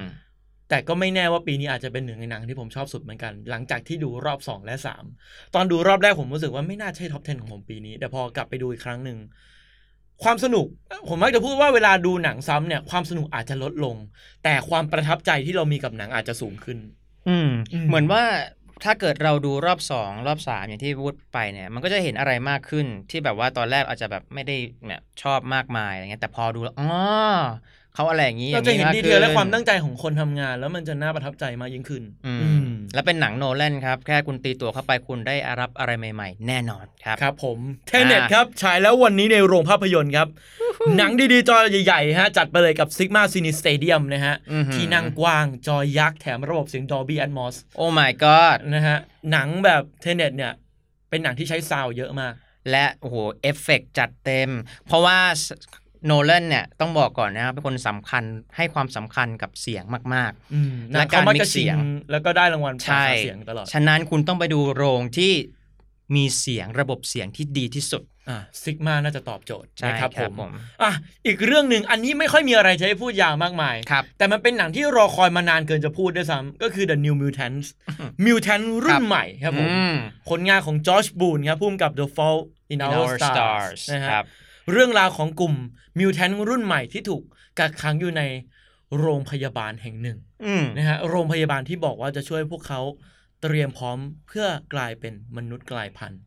[0.69, 4.75] แต่ก็ไม่แน่ว่าปีนี้อาจจะเป็นหนึ่งในหนังที่ผมชอบสุดเหมือนกัน หลังจากที่ดูรอบ 2 และ
[5.15, 9.17] 3 ตอนดูรอบแรกผมรู้สึกว่าไม่น่าใช่ท็อป 10 ของผมปีนี้ แต่พอกลับไปดูอีกครั้งหนึ่ง
[10.23, 10.67] ความสนุก
[11.09, 13.95] ผมมักจะพูดว่าเวลาดูหนังซ้ำเนี่ย ความสนุกอาจจะลดลง
[14.43, 16.77] แต่ความประทับใจที่เรามีกับหนังอาจจะสูงขึ้น
[17.29, 18.23] อืมอืมเหมือนว่า
[18.83, 24.53] ถ้าเกิดเราดูรอบสองรอบสามอย่างที่พูดไปเนี่ย มันก็จะเห็นอะไรมากขึ้นที่แบบว่าตอนแรกอาจจะแบบไม่ได้
[24.87, 26.85] แบบชอบมากมายอะไรเงี้ยแต่พอดูแล้วอ๋อ
[27.95, 40.27] เขาอะไรอย่างนี้เราจะเห็นอย่งดีมกเทลและขึ้ความตั้งใจของคนทำงาน แล้วมันจะน่าประทับใจมากยิ่งขึ้นอืมอืมแล้วเป็นหนังโนแลนครับ แค่คุณตีตัวเข้าไปคุณได้รับอะไรใหม่ ๆ แน่นอนครับครับผมเทเน็ตครับฉายแล้ววันนี้ในโรงภาพยนตร์ครับ
[40.97, 48.97] หนังดีๆ จอใหญ่ๆฮะจัดไปเลยกับ Sigma Cine Stadium นะฮะอื้อหือที่นั่งกว้างจอยักษ์แถมระบบเสียง Dolby Atmos oh my god นะฮะ
[49.31, 50.53] หนังแบบเทเน็ตเนี่ย
[51.09, 52.33] เป็นหนังที่ใช้ sound เยอะมาก
[52.71, 54.49] และโอ้โหเอฟเฟกต์จัดเต็ม
[54.87, 55.19] เพราะว่า
[56.05, 58.23] โนแลนเนี่ยต้องบอกก่อนนะครับเป็นคนสำคัญ
[58.55, 59.83] ให้ความสำคัญกับเสียง
[60.15, 61.77] มากอืมและและการการมัก mix จะเสีชิยงง
[62.11, 65.33] แล้วก็ได้รางวัลๆใช่ภาษาเสียงตลอดฉะนั้นคุณต้องไปดูโรงที่
[66.15, 70.51] มีเสียงระบบเสียงที่ดีที่สุดอ่าซิกมาน่าจะตอบโจทย์ใช่นะครับครับผมผม
[70.83, 70.91] อะ
[71.25, 77.67] อีกเรื่องหนึ่งอันนี้ไม่ค่อยมีอะไรจะให้พูดยาวมากมายครับแต่มันเป็นหนังที่รอคอยมานานเกินจะพูดด้วยซ้ำก็คือ The New Mutants
[78.25, 79.95] Mutant รุ่นใหม่ครับผมอืม
[80.29, 82.39] ผลงานของจอร์จบูนครับพุ่มกับ The Fall
[82.73, 84.25] in In Our Our Stars Stars นะฮะครับ
[84.71, 85.53] เรื่องราวของกลุ่ม
[85.97, 87.23] มิวแทนรุ่นใหม่ที่ถูก
[87.59, 88.21] กักขังอยู่ใน
[88.99, 92.81] โรงพยาบาลแห่งหนึ่งอืมนะฮะโรงพยาบาลที่บอกว่าจะช่วยพวกเขา
[93.41, 93.97] เตรียมพร้อม
[94.27, 96.21] เพื่อกลายเป็นมนุษย์กลายพันธุ์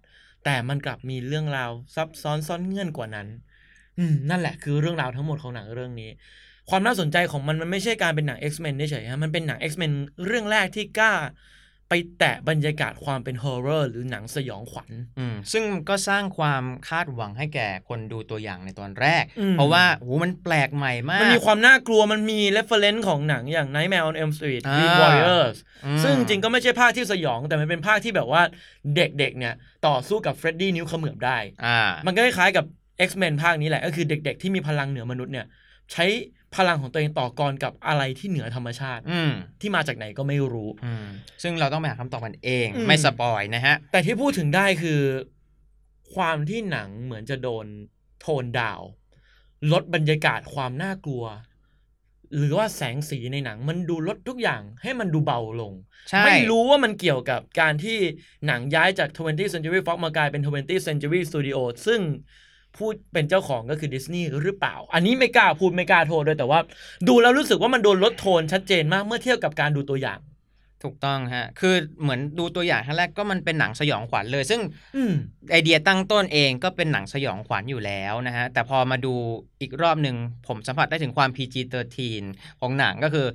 [0.44, 3.28] แต่มันกลับมีเรื่องราวซับซ้อนซ่อนเงื่อนกว่านั้น
[3.98, 6.10] อืมนั่นแหละคือเรื่องราวทั้งหมดของหนังเรื่องนี้
[6.70, 9.92] ความน่าสนใจของมันมันไม่ใช่การเป็นหนัง X-Men เฉยๆฮะมันเป็นหนัง X-Men
[10.26, 11.12] เรื่องแรกที่กล้า
[11.88, 28.42] ไปแตะบรรยากาศความเป็นฮอร์เรอร์หรือหนังสยองขวัญอืมซึ่งก็สร้างความคาดหวังให้แก่คนดูตัวอย่างในตอนแรกอืมเพราะว่าโหมันแปลกใหม่มาก มันมีความน่ากลัวมันมี reference ของหนังอย่าง Nightmare on Elm Street อ่า Dream Warriors อืมซึ่งจริงๆก็ไม่ใช่ภาคที่สยอง แต่มันเป็นภาคที่แบบว่า
[28.96, 29.54] เด็กๆเนี่ย
[29.86, 32.64] ต่อสู้กับเฟรดดี้นิ้วเขมือบได้อ่ามันก็คล้ายๆกับ
[33.08, 35.46] X-Men ภาคนี้แหละก็คือเด็กๆที่มีพลังเหนือมนุษย์เนี่ย
[35.92, 36.04] ใช้
[36.56, 41.06] พลังของตัวเองต่อกรกับอะไรที่เหนือธรรมชาติ อืมที่มาจากไหนก็ไม่รู้อืม
[41.42, 45.00] ซึ่งเราต้องไปหาคำตอบกันเองอืมไม่สปอยนะฮะ แต่ที่พูดถึงได้คือ
[46.14, 47.66] ความที่หนังเหมือนจะโดน
[48.20, 48.88] โทนดาวน์
[49.72, 51.24] ลดบรรยากาศความน่ากลัว
[52.36, 55.72] หรือว่าแสงสีในหนัง มันดูลดทุกอย่างให้มันดูเบาลง
[56.10, 57.98] ใช่ไม่รู้ว่ามันเกี่ยวกับการที่
[58.46, 62.00] หนังย้ายจาก 20th Century Fox มากลายเป็น 20th Century Studio ซึ่ง
[62.76, 66.58] พูดเป็นเจ้าของก็คือดิสนีย์หรือเปล่า อันนี้ไม่กล้าพูดไม่กล้าโทษด้วยแต่ว่า
[67.08, 70.20] ดูแล้วรู้สึกว่ามันโดนลดโทนชัดเจนมากเมื่อเทียบกับการดูตัวอย่าง
[70.84, 74.60] ถูกต้องฮะ คือเหมือนดูตัวอย่างครั้งแรกก็มันเป็นหนังสยองขวัญเลย ซึ่ง
[74.96, 75.12] อืม
[75.50, 79.14] ไอเดียตั้งต้นเองก็เป็นหนังสยองขวัญอยู่แล้วนะฮะ แต่พอมาดู
[79.60, 81.98] อีกรอบหนึ่งผมสัมผัสได้ถึงความ PG-13
[82.60, 83.26] ของหนังก็คือ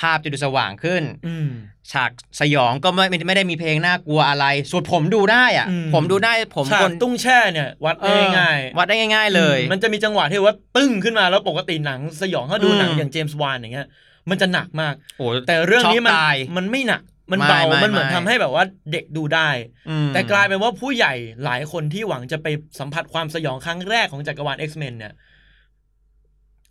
[0.00, 1.50] ภาพจะดูสว่างขึ้นอืม
[1.92, 13.88] ฉากสยองก็ไม่ไม่ไม่ได้มีเพลงน่ากลัวอะไรส่วนผมดูได้อะอืมผมดูได้ผมฉากคนตุ้งแช่เนี่ย วัดเอได้อง่ายวัดได้ง่าย ๆ เลยอืมมันจะมีจังหวะที่ว่าตึ้งขึ้นมาแล้วปกติหนังสยองถ้าดูอืมหนังอย่างเจมส์วานอย่างเงี้ย
[14.30, 19.48] มันจะหนักมากโอ้แต่เรื่องนี้มันช็อกตายมันไม่หนักมันไม่เบาไม่มันเหมือนไม่ทำให้แบบว่าเด็กดูได้
[19.90, 22.46] อืมแต่กลายเป็นว่าผู้ใหญ่หลายคนที่หวังจะไป
[22.80, 25.12] สัมผัสความสยองครั้งแรกของจักรวาล X-Men เนี่ย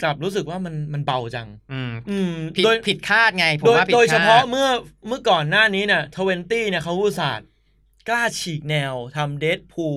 [0.02, 4.68] กลับรู้สึกว่ามันมันเบาจัง อืมอืมผิดโดยผิดคาดไงผมโดยว่าผิดโดยเฉพาะคดเมื่อ
[5.08, 7.46] เมื่อก่อนหน้านี้เนี่ยทเวนตี้เนี่ยเขาอุตส่าห์
[8.10, 9.88] กล้าฉีกแนวทำเด p พู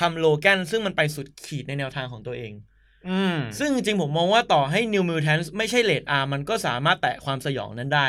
[0.00, 2.52] ทำโลแกนซึ่งมันไปสุดขีดในแนวทางของตัวเอง
[3.08, 8.06] อืม ซึ่งจริงๆผมมองว่าต่อให้ New Mutants ไม่ใช่เลด R มันก็สามารถแตะความสยองนั้นได้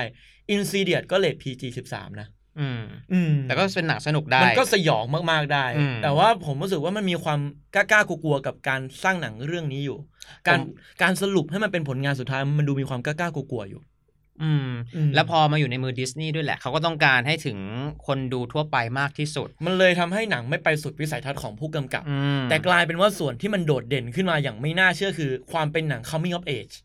[0.56, 2.28] Insidious ก็เลด PG 13นะ
[2.60, 2.82] อืม
[3.14, 7.40] อืมแต่ก็เป็นหนังสนุกได้ มันก็สยองมากๆได้อืมแต่ว่าผมรู้สึกว่ามันมีความ
[7.76, 9.98] กล้าๆกลัวๆกับการสร้างหนังเรื่องนี้อยู่
[10.48, 10.68] การผม
[11.02, 13.82] การสรุปให้มันเป็นผลงานสุดท้ายมันดูมีความกล้าๆกลัวๆอยู่
[14.44, 17.58] อืมอืม แล้วพอมาอยู่ในมือดิสนีย์ด้วยแหละ เขาก็ต้องการให้ถึง
[18.08, 26.76] คนดูทั่วไปมากที่สุด มันเลยทำให้หนังไม่ไปสุดวิสัยทัศน์ของผู้กำกับอืมแต่กลายเป็นว่าส่วนที่มันโดดเด่นขึ้นมาอย่างไม่น่าเชื่อคือ ความเป็นหนัง coming of age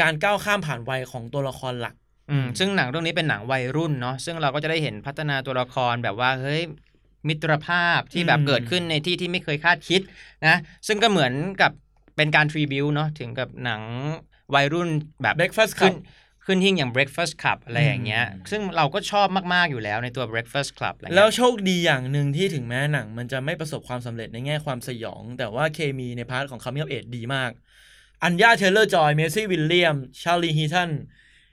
[0.00, 1.94] การก้าวข้ามผ่านวัยของตัวละครหลัก
[2.30, 6.62] อืมซึ่งหนังเรื่องนี้เป็นหนังวัยรุ่นเนาะซึ่งเราก็จะได้เห็นพัฒนาตัวละครแบบว่าเฮ้ย
[7.28, 10.00] มิตรภาพที่แบบอืมเกิดขึ้นในที่ที่ไม่เคยคาดคิด
[10.46, 11.72] นะซึ่งก็เหมือนกับ
[12.16, 13.82] เป็นการ tribute เนาะถึงกับหนัง
[14.54, 14.88] วัยรุ่น
[15.22, 16.04] แบบ breakfast ขึ้น club
[16.44, 26.92] ขึ้นหิ้งอย่าง breakfast club อะไรอย่างเงี้ยอืมซึ่งเราก็ชอบมาก ๆ อยู่แล้วในตัว breakfast club อะไรแล้วเงี้ยโชคดีอย่างหนึ่งที่ถึงแม้หนัง มันจะไม่ประสบความสำเร็จในแง่ความสยอง แต่ว่าเคมีใน part ของ coming of
[26.92, 27.50] age ดีมาก
[28.24, 30.90] อัญญาเทเลอร์จอย เมซี่วิลเลียม ชาลีฮีทัน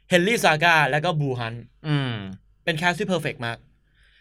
[0.10, 1.56] เฮนรี่ซากาแล้วก็บูฮัน
[1.88, 2.14] อืม
[2.64, 3.58] เป็นแคสที่เพอร์เฟกมาก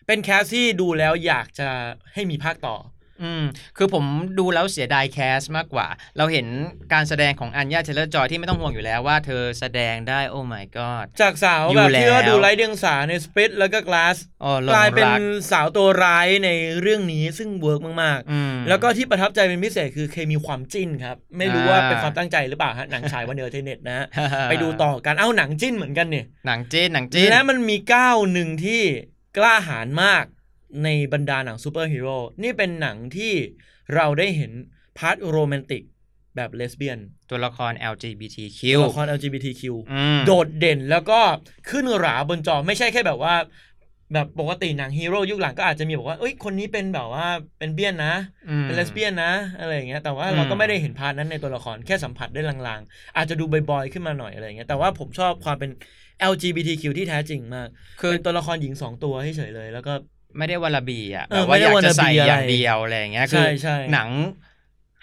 [0.06, 1.68] เป็นแคสที่ดูแล้วอยากจะ
[2.12, 2.76] ให้มีภาคต่อ
[3.22, 3.42] อืม
[3.76, 4.04] คือผม
[4.38, 5.86] ดูแล้วเสียดายแคสมากกว่า
[6.18, 6.46] เราเห็น
[6.92, 15.20] การแสดงของอัญญาเทเลอร์จอยที่ไม่ต้องห่วงอยู่แล้วว่าเธอแสดงได้โอ้ my god จากสาวอยู่แบบที่ว่าแล้วดูไร้เดียงสาในสปิ t แล้วก็กลาสอ๋อหลงกลายเป็นรัก
[15.52, 16.50] สาวตัวร้ายใน
[16.80, 24.06] เรื่องนี้ซึ่งเวิร์กมากอืมๆแล้วก็ที่ประทับใจเป็นพิเศษคือเคมีความจิ้นครับ ไม่รู้อ่าว่าเป็นความตั้งใจหรือเปล่าฮะหนังฉายวันเดอร์เทเน็ตนะฮะ
[24.50, 28.82] ไปดูต่อกันเอ้าหนังจิ้นเหมือนกันเนี่ยหนังจิ้นหนังจิ้นและมันมีก้าวหนึ่งที่
[29.36, 30.24] กล้าหาญมาก
[30.84, 33.32] ในบรรดาหนังซูเปอร์ฮีโร่นี่เป็นหนังที่
[33.94, 34.52] เราได้เห็น
[34.98, 35.82] part โรแมนติก
[36.36, 36.98] แบบเลสเบี้ยน
[37.30, 41.20] ตัวละคร LGBTQ ตัวละคร LGBTQ อืมโดดเด่นแล้วก็
[41.70, 43.34] ขึ้นหราบนจอไม่ใช่แค่แบบว่า
[44.12, 47.26] แบบปกติหนังฮีโร่ยุคหลังก็อาจจะมีบอกว่าเอ้ยคนนี้เป็นแบบว่า
[47.58, 48.14] เป็นเบี้ยนนะ
[48.48, 55.70] อืมเป็นเลสเบี้ยนนะ อะไรอย่างเงี้ยแต่ว่าอืมเราก็ไม่ได้เห็น part นั้นในตัวละครแค่สัมผัสได้ลางๆ อาจจะดูบ่อยๆขึ้นมาหน่อยอะไรอย่างเงี้ยแต่ว่าผมชอบความเป็น
[56.32, 57.68] LGBTQ ที่แท้จริงมาก
[58.00, 59.92] คือเป็นตัวละครหญิงสองตัวให้เฉยเลย แล้วก็
[60.38, 64.08] ไม่ได้วาลาบีอะเอแบอบว่าไม่อได้ยากจะใส่ wannabe อย่างอะไรเดียวอะไรอย่างเงี้ยใช่คือใช่หนัง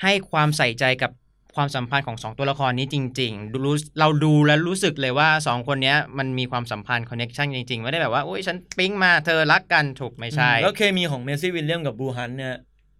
[0.01, 1.11] ให้ความใส่ใจกับ
[1.55, 12.55] ความสัมพันธ์ของสองตัวละครนี้จริงๆดูรู้เราดูแล้วรู้สึกเลยว่าสองคนเนี้ยมันมีความสัมพันธ์ connection จริงๆ ไม่ได้แบบว่าโอ้ยฉันปิ๊งมาเธอรักกันถูกไม่ใช่อืมแล้วเคมีของเมซี่วิลเลียมกับบลูฮันท์เนี่ย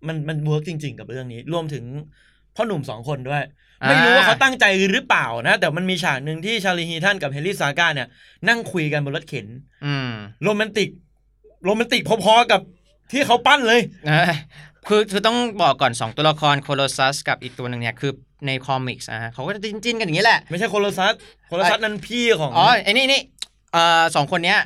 [0.08, 1.86] มันมัน work จริง ๆ กับเรื่องนี้ รวมถึง
[2.56, 3.44] พ่อหนุ่มสองคนด้วย
[3.84, 8.08] อ่าไม่รู้ว่าเขาตั้งใจหรือเปล่านะ แต่มันมีฉากหนึ่งที่ชาลีฮีทันกับเฮนรี่ซาก้าเนี่ย
[8.48, 9.48] นั่งคุยกันบนรถเข็น
[9.86, 10.10] อืม
[10.44, 10.90] โรแมนติก
[11.64, 12.62] โรแมนติกพอๆกับ
[13.12, 14.34] ที่เขาปั้นเลยเอ้ย
[14.88, 18.12] คือคือต้องบอกก่อน 2 ตัวละครโคโลซัสกับอีกตัวหนึ่งเนี่ยคือ
[18.48, 21.14] ใน comics นะฮะเขาก็จะจิ้นๆกันอย่างนี้แหละ ไม่ใช่โคโลซัส
[21.48, 23.22] โคโลซัสนั่นพี่ของ อ๋อ ไอ้นี่นี่
[23.74, 24.60] เอ่อสองคนเนี้ย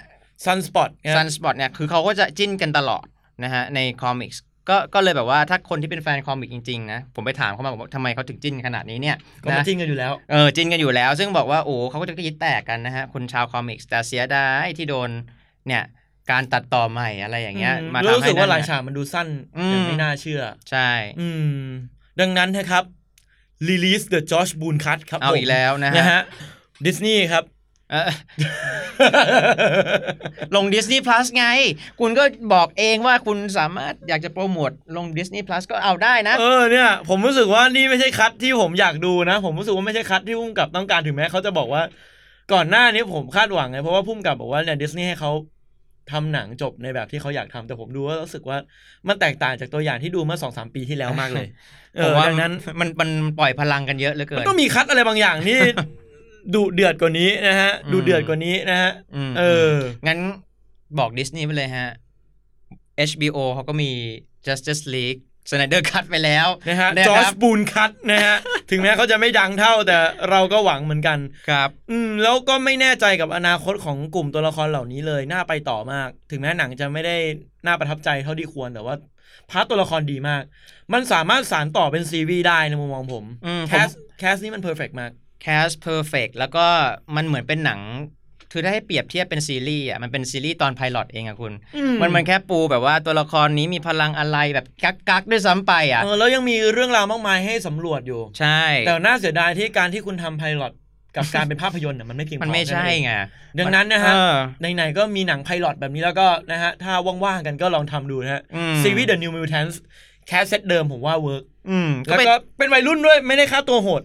[0.46, 3.06] ซันสปอตซันสปอตเนี่ยคือเขาก็จะจิ้นกันตลอด
[3.44, 15.10] นะฮะใน comics ก็ก็เลยแบบว่าถ้าคนที่เป็นแฟน comic จริงๆนะผมไปถามเขามาบอกว่าทำไมเขาถึงจิ้นขนาดนี้เนี่ยก็มานะจิ้นกันอยู่แล้วเออจิ้นกันอยู่แล้ว ซึ่งบอกว่าโอ้เขาก็จะกรี๊ดแตกกันนะฮะคุณชาว comics แต่เสียดายที่โดน
[15.68, 15.84] เนี่ย
[16.32, 20.90] การตัดต่อใหม่อะไรอย่างเงี้ยอืมมาแล้วทำรู้สึกว่านั่นหลายน่ะฉากมันดูสั้นอืมอย่างไม่น่าเชื่อ ใช่
[21.22, 21.64] อืม
[22.20, 22.84] ดังนั้นนะครับ
[23.70, 26.22] release the Josh Boone cut ครับเอาผมอีกแล้วนะนะฮะฮะ
[26.86, 27.44] ดิสนีย์ครับ
[27.92, 28.10] เออ
[30.56, 31.46] ลง Disney Plus ไง
[32.00, 41.84] คุณก็บอกเองว่าคุณสามารถอยากจะโปรโมทลง Disney Plus ก็เอาได้นะ เออเนี่ย ผมรู้สึกว่านี่ไม่ใช่คัดที่ผมอยากดูนะ ผมรู้สึกว่าไม่ใช่คัดที่พุ่มกับต้องการถึงแม้เขาจะบอกว่า
[42.54, 45.32] ก่อนหน้านี้ผมคาดหวังไง เพราะว่าพุ่มกับบอกว่าเนี่ยดิสนีย์ให้เขา
[46.12, 48.58] ทำหนังจบในแบบที่เขาอยากทำแต่ผมดูว่ารู้สึกว่า
[49.08, 51.48] มันแตกต่างจากตัวอย่างที่ดูเมื่อสองสามปีที่แล้วมากเลย
[51.96, 55.60] เอผมอว่าดังนั้นมันมันปล่อยพลังกันเยอะเหลือเกิมันนต้องมีคัดอะไรบางอย่างที่
[56.56, 58.92] ดุเดือดกว่านี้นะฮะอืมดูเดือดกว่านี้นะฮะ
[59.30, 59.74] มเออ
[60.08, 60.20] งั้น
[61.00, 61.90] บอกดิสนีย์ไปเลยฮะ
[63.10, 63.92] HBO เขาก็มี
[64.46, 68.38] Justice League Snyder Cut ไปแล้วนะฮะนะจอคร์รัจบบูนคัตนะฮะ
[68.72, 69.98] ถึงแม้เขาจะไม่ดังเท่าแต่
[70.30, 77.18] เราก็หวังเหมือนกันครับ อืมแล้วก็ไม่แน่ใจกับอนาคตของกลุ่มตัวละครเหล่านี้เลยน่าไปต่อมาก ถึงแม้หนังจะไม่ได้
[77.66, 78.96] น่าประทับใจเท่าที่ควรแต่ว่า
[79.52, 80.44] part ตัวละครดีมาก
[80.94, 85.12] มันสามารถสานต่อเป็นซีรีส์ได้ในมุมมองผมอืม cast ผม cast นี้มัน perfect มาก
[85.46, 86.66] Cast Perfect แล้วก็
[87.16, 87.80] มันเหมือนเป็นหนัง
[88.52, 91.54] คือถ้าให้เปรียบเทียบเป็นซีรีส์อะมันเป็นซีรีส์ตอน pilot เองอะคุณ
[92.02, 100.74] มันมันแค่ปูแบบว่าตัวละครนี้มีพลังอะไรแบบกักกักๆด้วยซ้ำไปอะเออแล้วยังมีเรื่องราวมากมายให้สำรวจอยู่ ใช่ แต่น่าเสียดายที่การที่คุณทำ pilot
[101.16, 103.12] กับการเป็นภาพยนตร์น่ะมันไม่เพียงพอมันไม่ใช่แค่นั้นเองไง
[103.60, 104.36] ดังนั้นนะฮะเออ
[104.76, 109.76] ไหนๆก็มีหนัง pilot แบบนี้แล้วก็นะฮะถ้าว่างๆกันก็ลองทำดูนะฮะอืมซีรีส์ The New Mutants
[110.28, 114.04] cast set เดิมผมว่า workอืมแล้วเป็นก็เป็นวัยรุ่นด้วยไม่ได้ค่าตัวโหด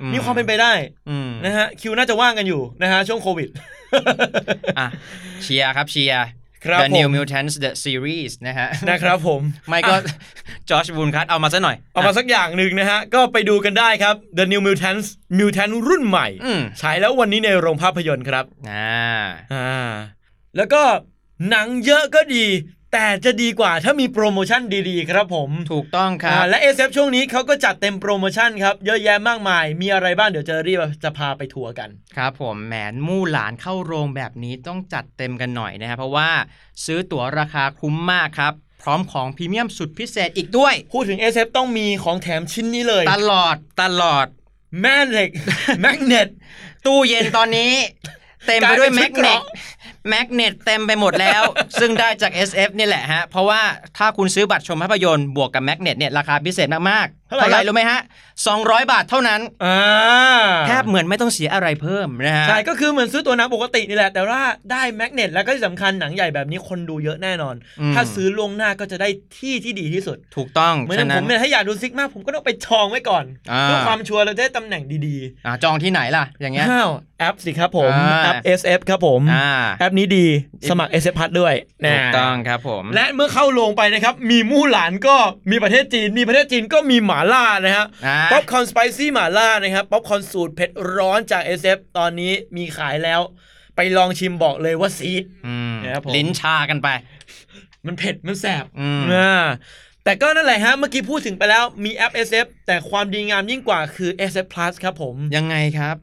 [0.00, 0.72] อืมีความเป็นไปได้
[1.08, 3.48] อืมนะฮะคิวน่าจะว่างกันอยู่นะฮะช่วงโควิด
[4.78, 4.88] อะ
[5.42, 6.26] เชียร์ครับเชียร์
[6.64, 10.02] ครับ The ผม New Mutants The Series นะฮะ นะครับผม ไม่ก็อะ
[10.70, 15.06] จอชบูน cut เอามาซะหน่อย เอามาสักอย่างหนึ่งนะฮะ ก็ไปดูกันได้ครับ The New Mutants
[15.38, 19.22] Mutant รุ่นใหม่อืมฉายแล้ววันนี้ในโรงภาพยนตร์ครับ อ่า
[19.54, 19.92] อ่า
[20.56, 20.82] แล้วก็
[21.50, 22.46] หนังเยอะก็ดี
[22.92, 36.30] แต่จะดีกว่าถ้ามีโปรโมชั่นดีๆ ครับผมถูกต้องครับอ่าและ SF ช่วงนี้เขาก็จัดเต็มโปรโมชั่นครับ เยอะแยะมากมาย มีอะไรบ้างเดี๋ยวเจอรี่จะพาไปทัวร์กัน ครับผมแหมนมู่หลานเข้าโรงแบบนี้ต้องจัดเต็มกันหน่อยนะครับเพราะว่า
[36.84, 38.52] ซื้อตั๋วราคาคุ้มมากครับ
[38.82, 44.26] พร้อมของพรีเมียมสุดพิเศษอีกด้วย พูดถึง SF ต้องมีของแถมชิ้นนี้เลย ตลอดตลอด
[44.80, 45.30] แม่เหล็ก
[45.80, 46.28] magnet
[46.86, 47.72] ตู้เย็นตอนนี้
[48.46, 49.42] เต็มไปด้วยกลายแมเป็นกเนตชุดเกราะ
[50.08, 51.42] magnet เต็มไปหมดแล้ว
[51.80, 53.60] ซึ่งได้จาก SF นี่แหละฮะ เพราะว่า
[53.98, 58.00] ถ้าคุณซื้อบัตรชมภาพยนตร์บวกกับ magnet เนี่ยราคาพิเศษมากๆ เท่าไหร่ครับรู้ไหมฮะ
[58.46, 59.78] 200 บาทเท่านั้นอ่า
[60.66, 75.16] แทบเหมือนไม่ต้องเสียอะไรเพิ่มนะฮะ ใช่ ก็คือเหมือนซื้อตัวหนังปกตินี่แหละ แต่ว่าได้ magnet แล้วก็ที่สำคัญหนังใหญ่แบบนี้คนดูเยอะแน่นอนอืมถ้าซื้อล่วงหน้าก็จะได้ที่ที่ดีที่สุด ถูกต้อง เหมือนอย่างนั้ผมเนี่ยถ้าอยากดูซิกมากผมก็ต้องไปจองไว้ก่อนอ่าเพื่อความชัวร์เราจะได้ตำแหน่งดี
[75.46, 80.26] อ่าจองที่ไหนล่ะ อย่างๆเงี้ยอ้าวแอปสิครับผมอ่าแอป SF ครับผมอ่าแอปนี้ดี
[80.70, 85.16] สมัคร SF พัดด้วยถูกต้องนะครับผม และเมื่อเข้าโรงไปนะครับมีมู่หลานก็
[85.50, 93.20] มีประเทศจีน มีประเทศจีนก็มีหมาล่านะฮะอ่าป๊อปคอร์น spicy หมาล่านะครับป๊อปคอร์นสูตรเผ็ดร้อนจาก SF ตอนนี้มีขายแล้ว
[93.76, 96.88] ไปลองชิมบอกเลยว่าซี้ดอืมนะครับผมลิ้นชากันไป
[97.86, 99.44] มันเผ็ดมันแสบอืมอ่า
[100.04, 105.96] แต่ก็นั่นแหละฮะ เมื่อกี้พูดถึงไปแล้วมีแอป SF แต่ความดีงามยิ่งกว่าคือ SF Plus ครับผม ยังไงครับ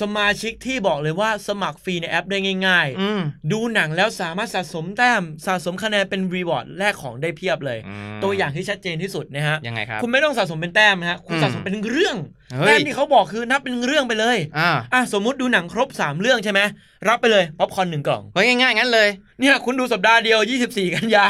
[0.00, 16.60] สมาชิกที่บอกเลยว่าสมัครฟรีในแอปได้ง่ายอืมๆดูหนังแล้วสามารถสะสมแต้มสะสมคะแนนเป็นรีวอร์ดแลกของได้เพียบเลยอืมตัวอย่างที่ชัดเจนที่สุดนะฮะยังไงครับคุณไม่ต้องสะสมเป็นแต้มนะฮะคุณอืมสะสมเป็นเรื่องเฮ้ย แต้มที่เขาบอกคือนับเป็นเรื่องไปเลยอ่าอะสมมุติดูหนังครบ 3 เรื่องใช่ไหม
[17.08, 19.08] รับไปเลยป๊อปคอร์นหนึ่งกล่องเฮ้ยง่ายๆงั้นเลย
[19.40, 21.24] เนี่ยคุณดูสัปดาห์เดียว 24 กันยา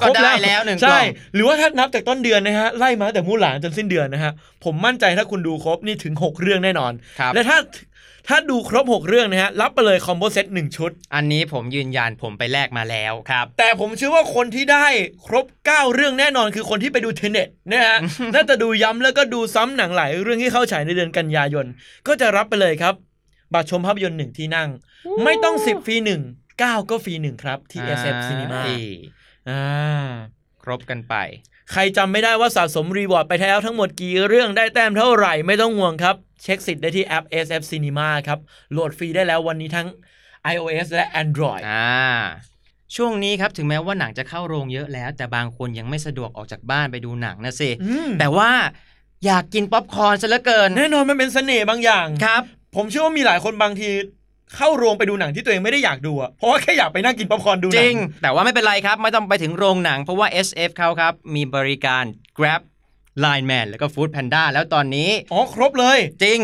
[0.00, 4.32] ก็ได้แล้วหนึ่งกล่ใช่หรือว่าถ้านับจากต้นเดือนนะฮะไล่มาตั้งแต่มู่หลานจนสิ้นเดือนนะฮะ
[4.64, 7.58] ผมมั่นใจถ้าคุณดูครบนี่ถึง 6 เรื่องแน่นอนครับและถ้า
[8.28, 14.86] ถ้าดูครบ 6 เรื่องนะฮะ รับไปเลย combo set 1ชุด อันนี้ผมยืนยันผมไปแลกมาแล้วครับ แต่ผมเชื่อว่าคนที่ได้
[15.26, 17.96] ครบ 9 เรื่องแน่นอนคือคนที่ไปดูเทเน็ตนะฮะ
[18.34, 21.66] น่าจะดูย้ำแล้วก็ดูซ้ำหนังหลายเรื่องที่เข้าฉายในเดือนกันยายน
[22.06, 22.94] ก็จะรับไปเลยครับ
[23.54, 24.68] บัตรชมภาพยนตร์หนึ่งที่นั่ง
[25.24, 26.22] ไม่ต้อง 10ฟรีหนึ่ง
[26.58, 28.80] เก้าก็ฟรีหนึ่งครับที่ SF Cinema อ่า
[29.48, 30.10] อ่า
[30.62, 31.14] ครบกันไป
[31.72, 38.38] ใครจำไม่ได้ว่าสะสม reward ไปแล้วทั้งหมดกี่เรื่องได้แต้มเท่าไหร่ไม่ต้องห่วงครับ เช็คสิทธิ์ได้ที่แอป SF Cinema ครับ
[38.72, 39.88] โหลดฟรีได้แล้ววันนี้ทั้ง
[40.52, 41.88] iOS และ Android อ่า
[42.96, 48.50] ช่วงนี้ครับ ถึงแม้ว่าหนังจะเข้าโรงเยอะแล้ว แต่บางคนยังไม่สะดวกออกจากบ้านไปดูหนังนะสิ อืม แต่ว่า
[49.26, 52.42] อยากกินป๊อปคอร์นซะเหลือเกินแน่นอนมันเป็นเสน่ห์บางอย่าง ครับ
[52.76, 53.90] ผมเชื่อว่ามีหลายคนบางที
[54.56, 62.04] เข้าโรงไปดูหนังที่ตัวเองไม่ได้อยากดูอะเพราะว่าแค่อยากไปนั่งกินป๊อปคอร์นดูหนัง จริง แต่ว่าไม่เป็นไรครับ ไม่ต้องไปถึงโรงหนัง เพราะว่า SF เขาครับ มีบริการ
[62.38, 62.62] Grab
[63.24, 66.40] Line Man แล้วก็ Food Panda แล้วตอนนี้อ๋อครบเลย จริง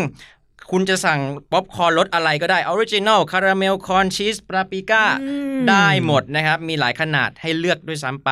[0.70, 1.20] คุณจะสั่ง
[1.52, 8.30] ป๊อปคอร์นรสอะไรก็ได้ออริจิน l ลคาราเมล corn ชีสปราปิก้าอืมได้หมดนะครับ มีหลายขนาดให้เลือกด้วยซ้ำไป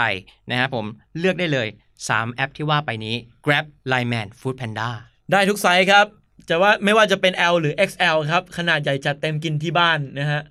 [0.51, 0.87] นะครับผม
[1.19, 1.69] เลือกได้เลย
[2.03, 4.91] 3 แอปที่ว่าไปนี้ Grab Line Man Food Panda
[5.33, 6.07] ได้ทุกไซส์ครับ
[6.48, 10.42] จะว่าไม่ว่าจะเป็น L หรือ XL ครับ ขนาดใหญ่จัดเต็มกินที่บ้านนะฮะ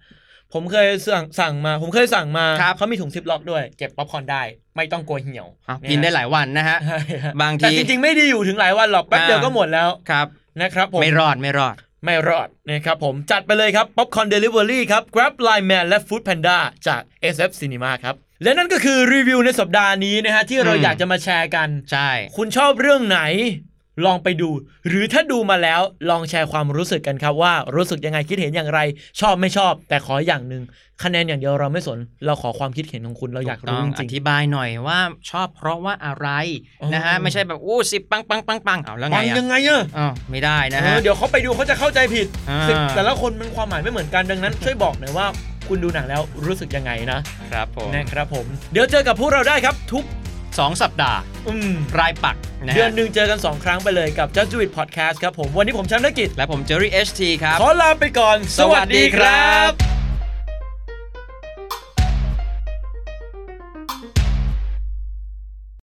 [0.54, 4.42] ผมเคยสั่งสั่งมา ผมเคยสั่งมาครับเขามีถุงซิปล็อกด้วย เก็บป๊อปคอร์นได้
[4.76, 10.28] ไม่ต้องกลัวเหี่ยวอ้าวกินได้หลายวันนะฮะใช่ฮะ บางที แต่จริงๆ ไม่ได้อยู่ถึงหลายวันหรอก แป๊บเดียวอ่าก็หมดแล้ว ครับ
[10.62, 11.76] นะครับผม ไม่รอด ไม่รอด
[12.06, 17.02] ไม่รอดนะครับผม จัดไปเลยครับ Popcorn Delivery ครับ Grab Line Man และ Food Panda จาก
[17.36, 23.20] SF Cinema ครับ และนั่นก็คือรีวิวในสัปดาห์นี้นะฮะที่เราอืมอยากจะมาแชร์กัน ใช่ คุณชอบเรื่องไหน
[24.06, 24.50] ลองไปดู
[24.88, 28.80] หรือถ้าดูมาแล้วลองแชร์ความรู้สึกกันครับว่ารู้สึกยังไงคิดเห็นอย่างไร
[29.22, 30.64] ชอบไม่ชอบ แต่ขออย่างหนึ่ง
[31.04, 35.00] คะแนนอย่างเดียวเราไม่สน เราขอความคิดเห็นของคุณเราอยากต้รู้องจอริงธิบายหน่อยว่า
[35.30, 36.28] ชอบเพราะว่าอะไร
[36.82, 45.26] อ๋อนะฮะไม่ใช่แบบอู้สิบปังปังปังปังเอาแล้วๆไงฟังอะยังไงอะอ๋อไม่ได้นะเอฮะอเดี๋ยวเขาไปดูเขาจะเข้าใจผิดอ่าสิแต่ละคนมันความหมายไม่เหมือนกันดังนั้น ช่วยบอกหน่อยว่า
[45.68, 47.20] คุณดูหนังแล้วรู้สึกยังไงนะ
[47.52, 50.04] ครับผมนะครับผม เดี๋ยวเจอกับพวกเราได้ครับทุก
[50.60, 52.36] สองสัปดาห์ อืมรายปัก
[52.66, 60.01] นะฮะเดือนหนึ่งเจอกัน 2 ครั้งไปเลยกับ Just Do It Podcast ครับผม วันนี้ผมแชมป์ธกิจและผมเจอรี่เอชทีครับ ขอลาไปก่อน สวัสดีครับ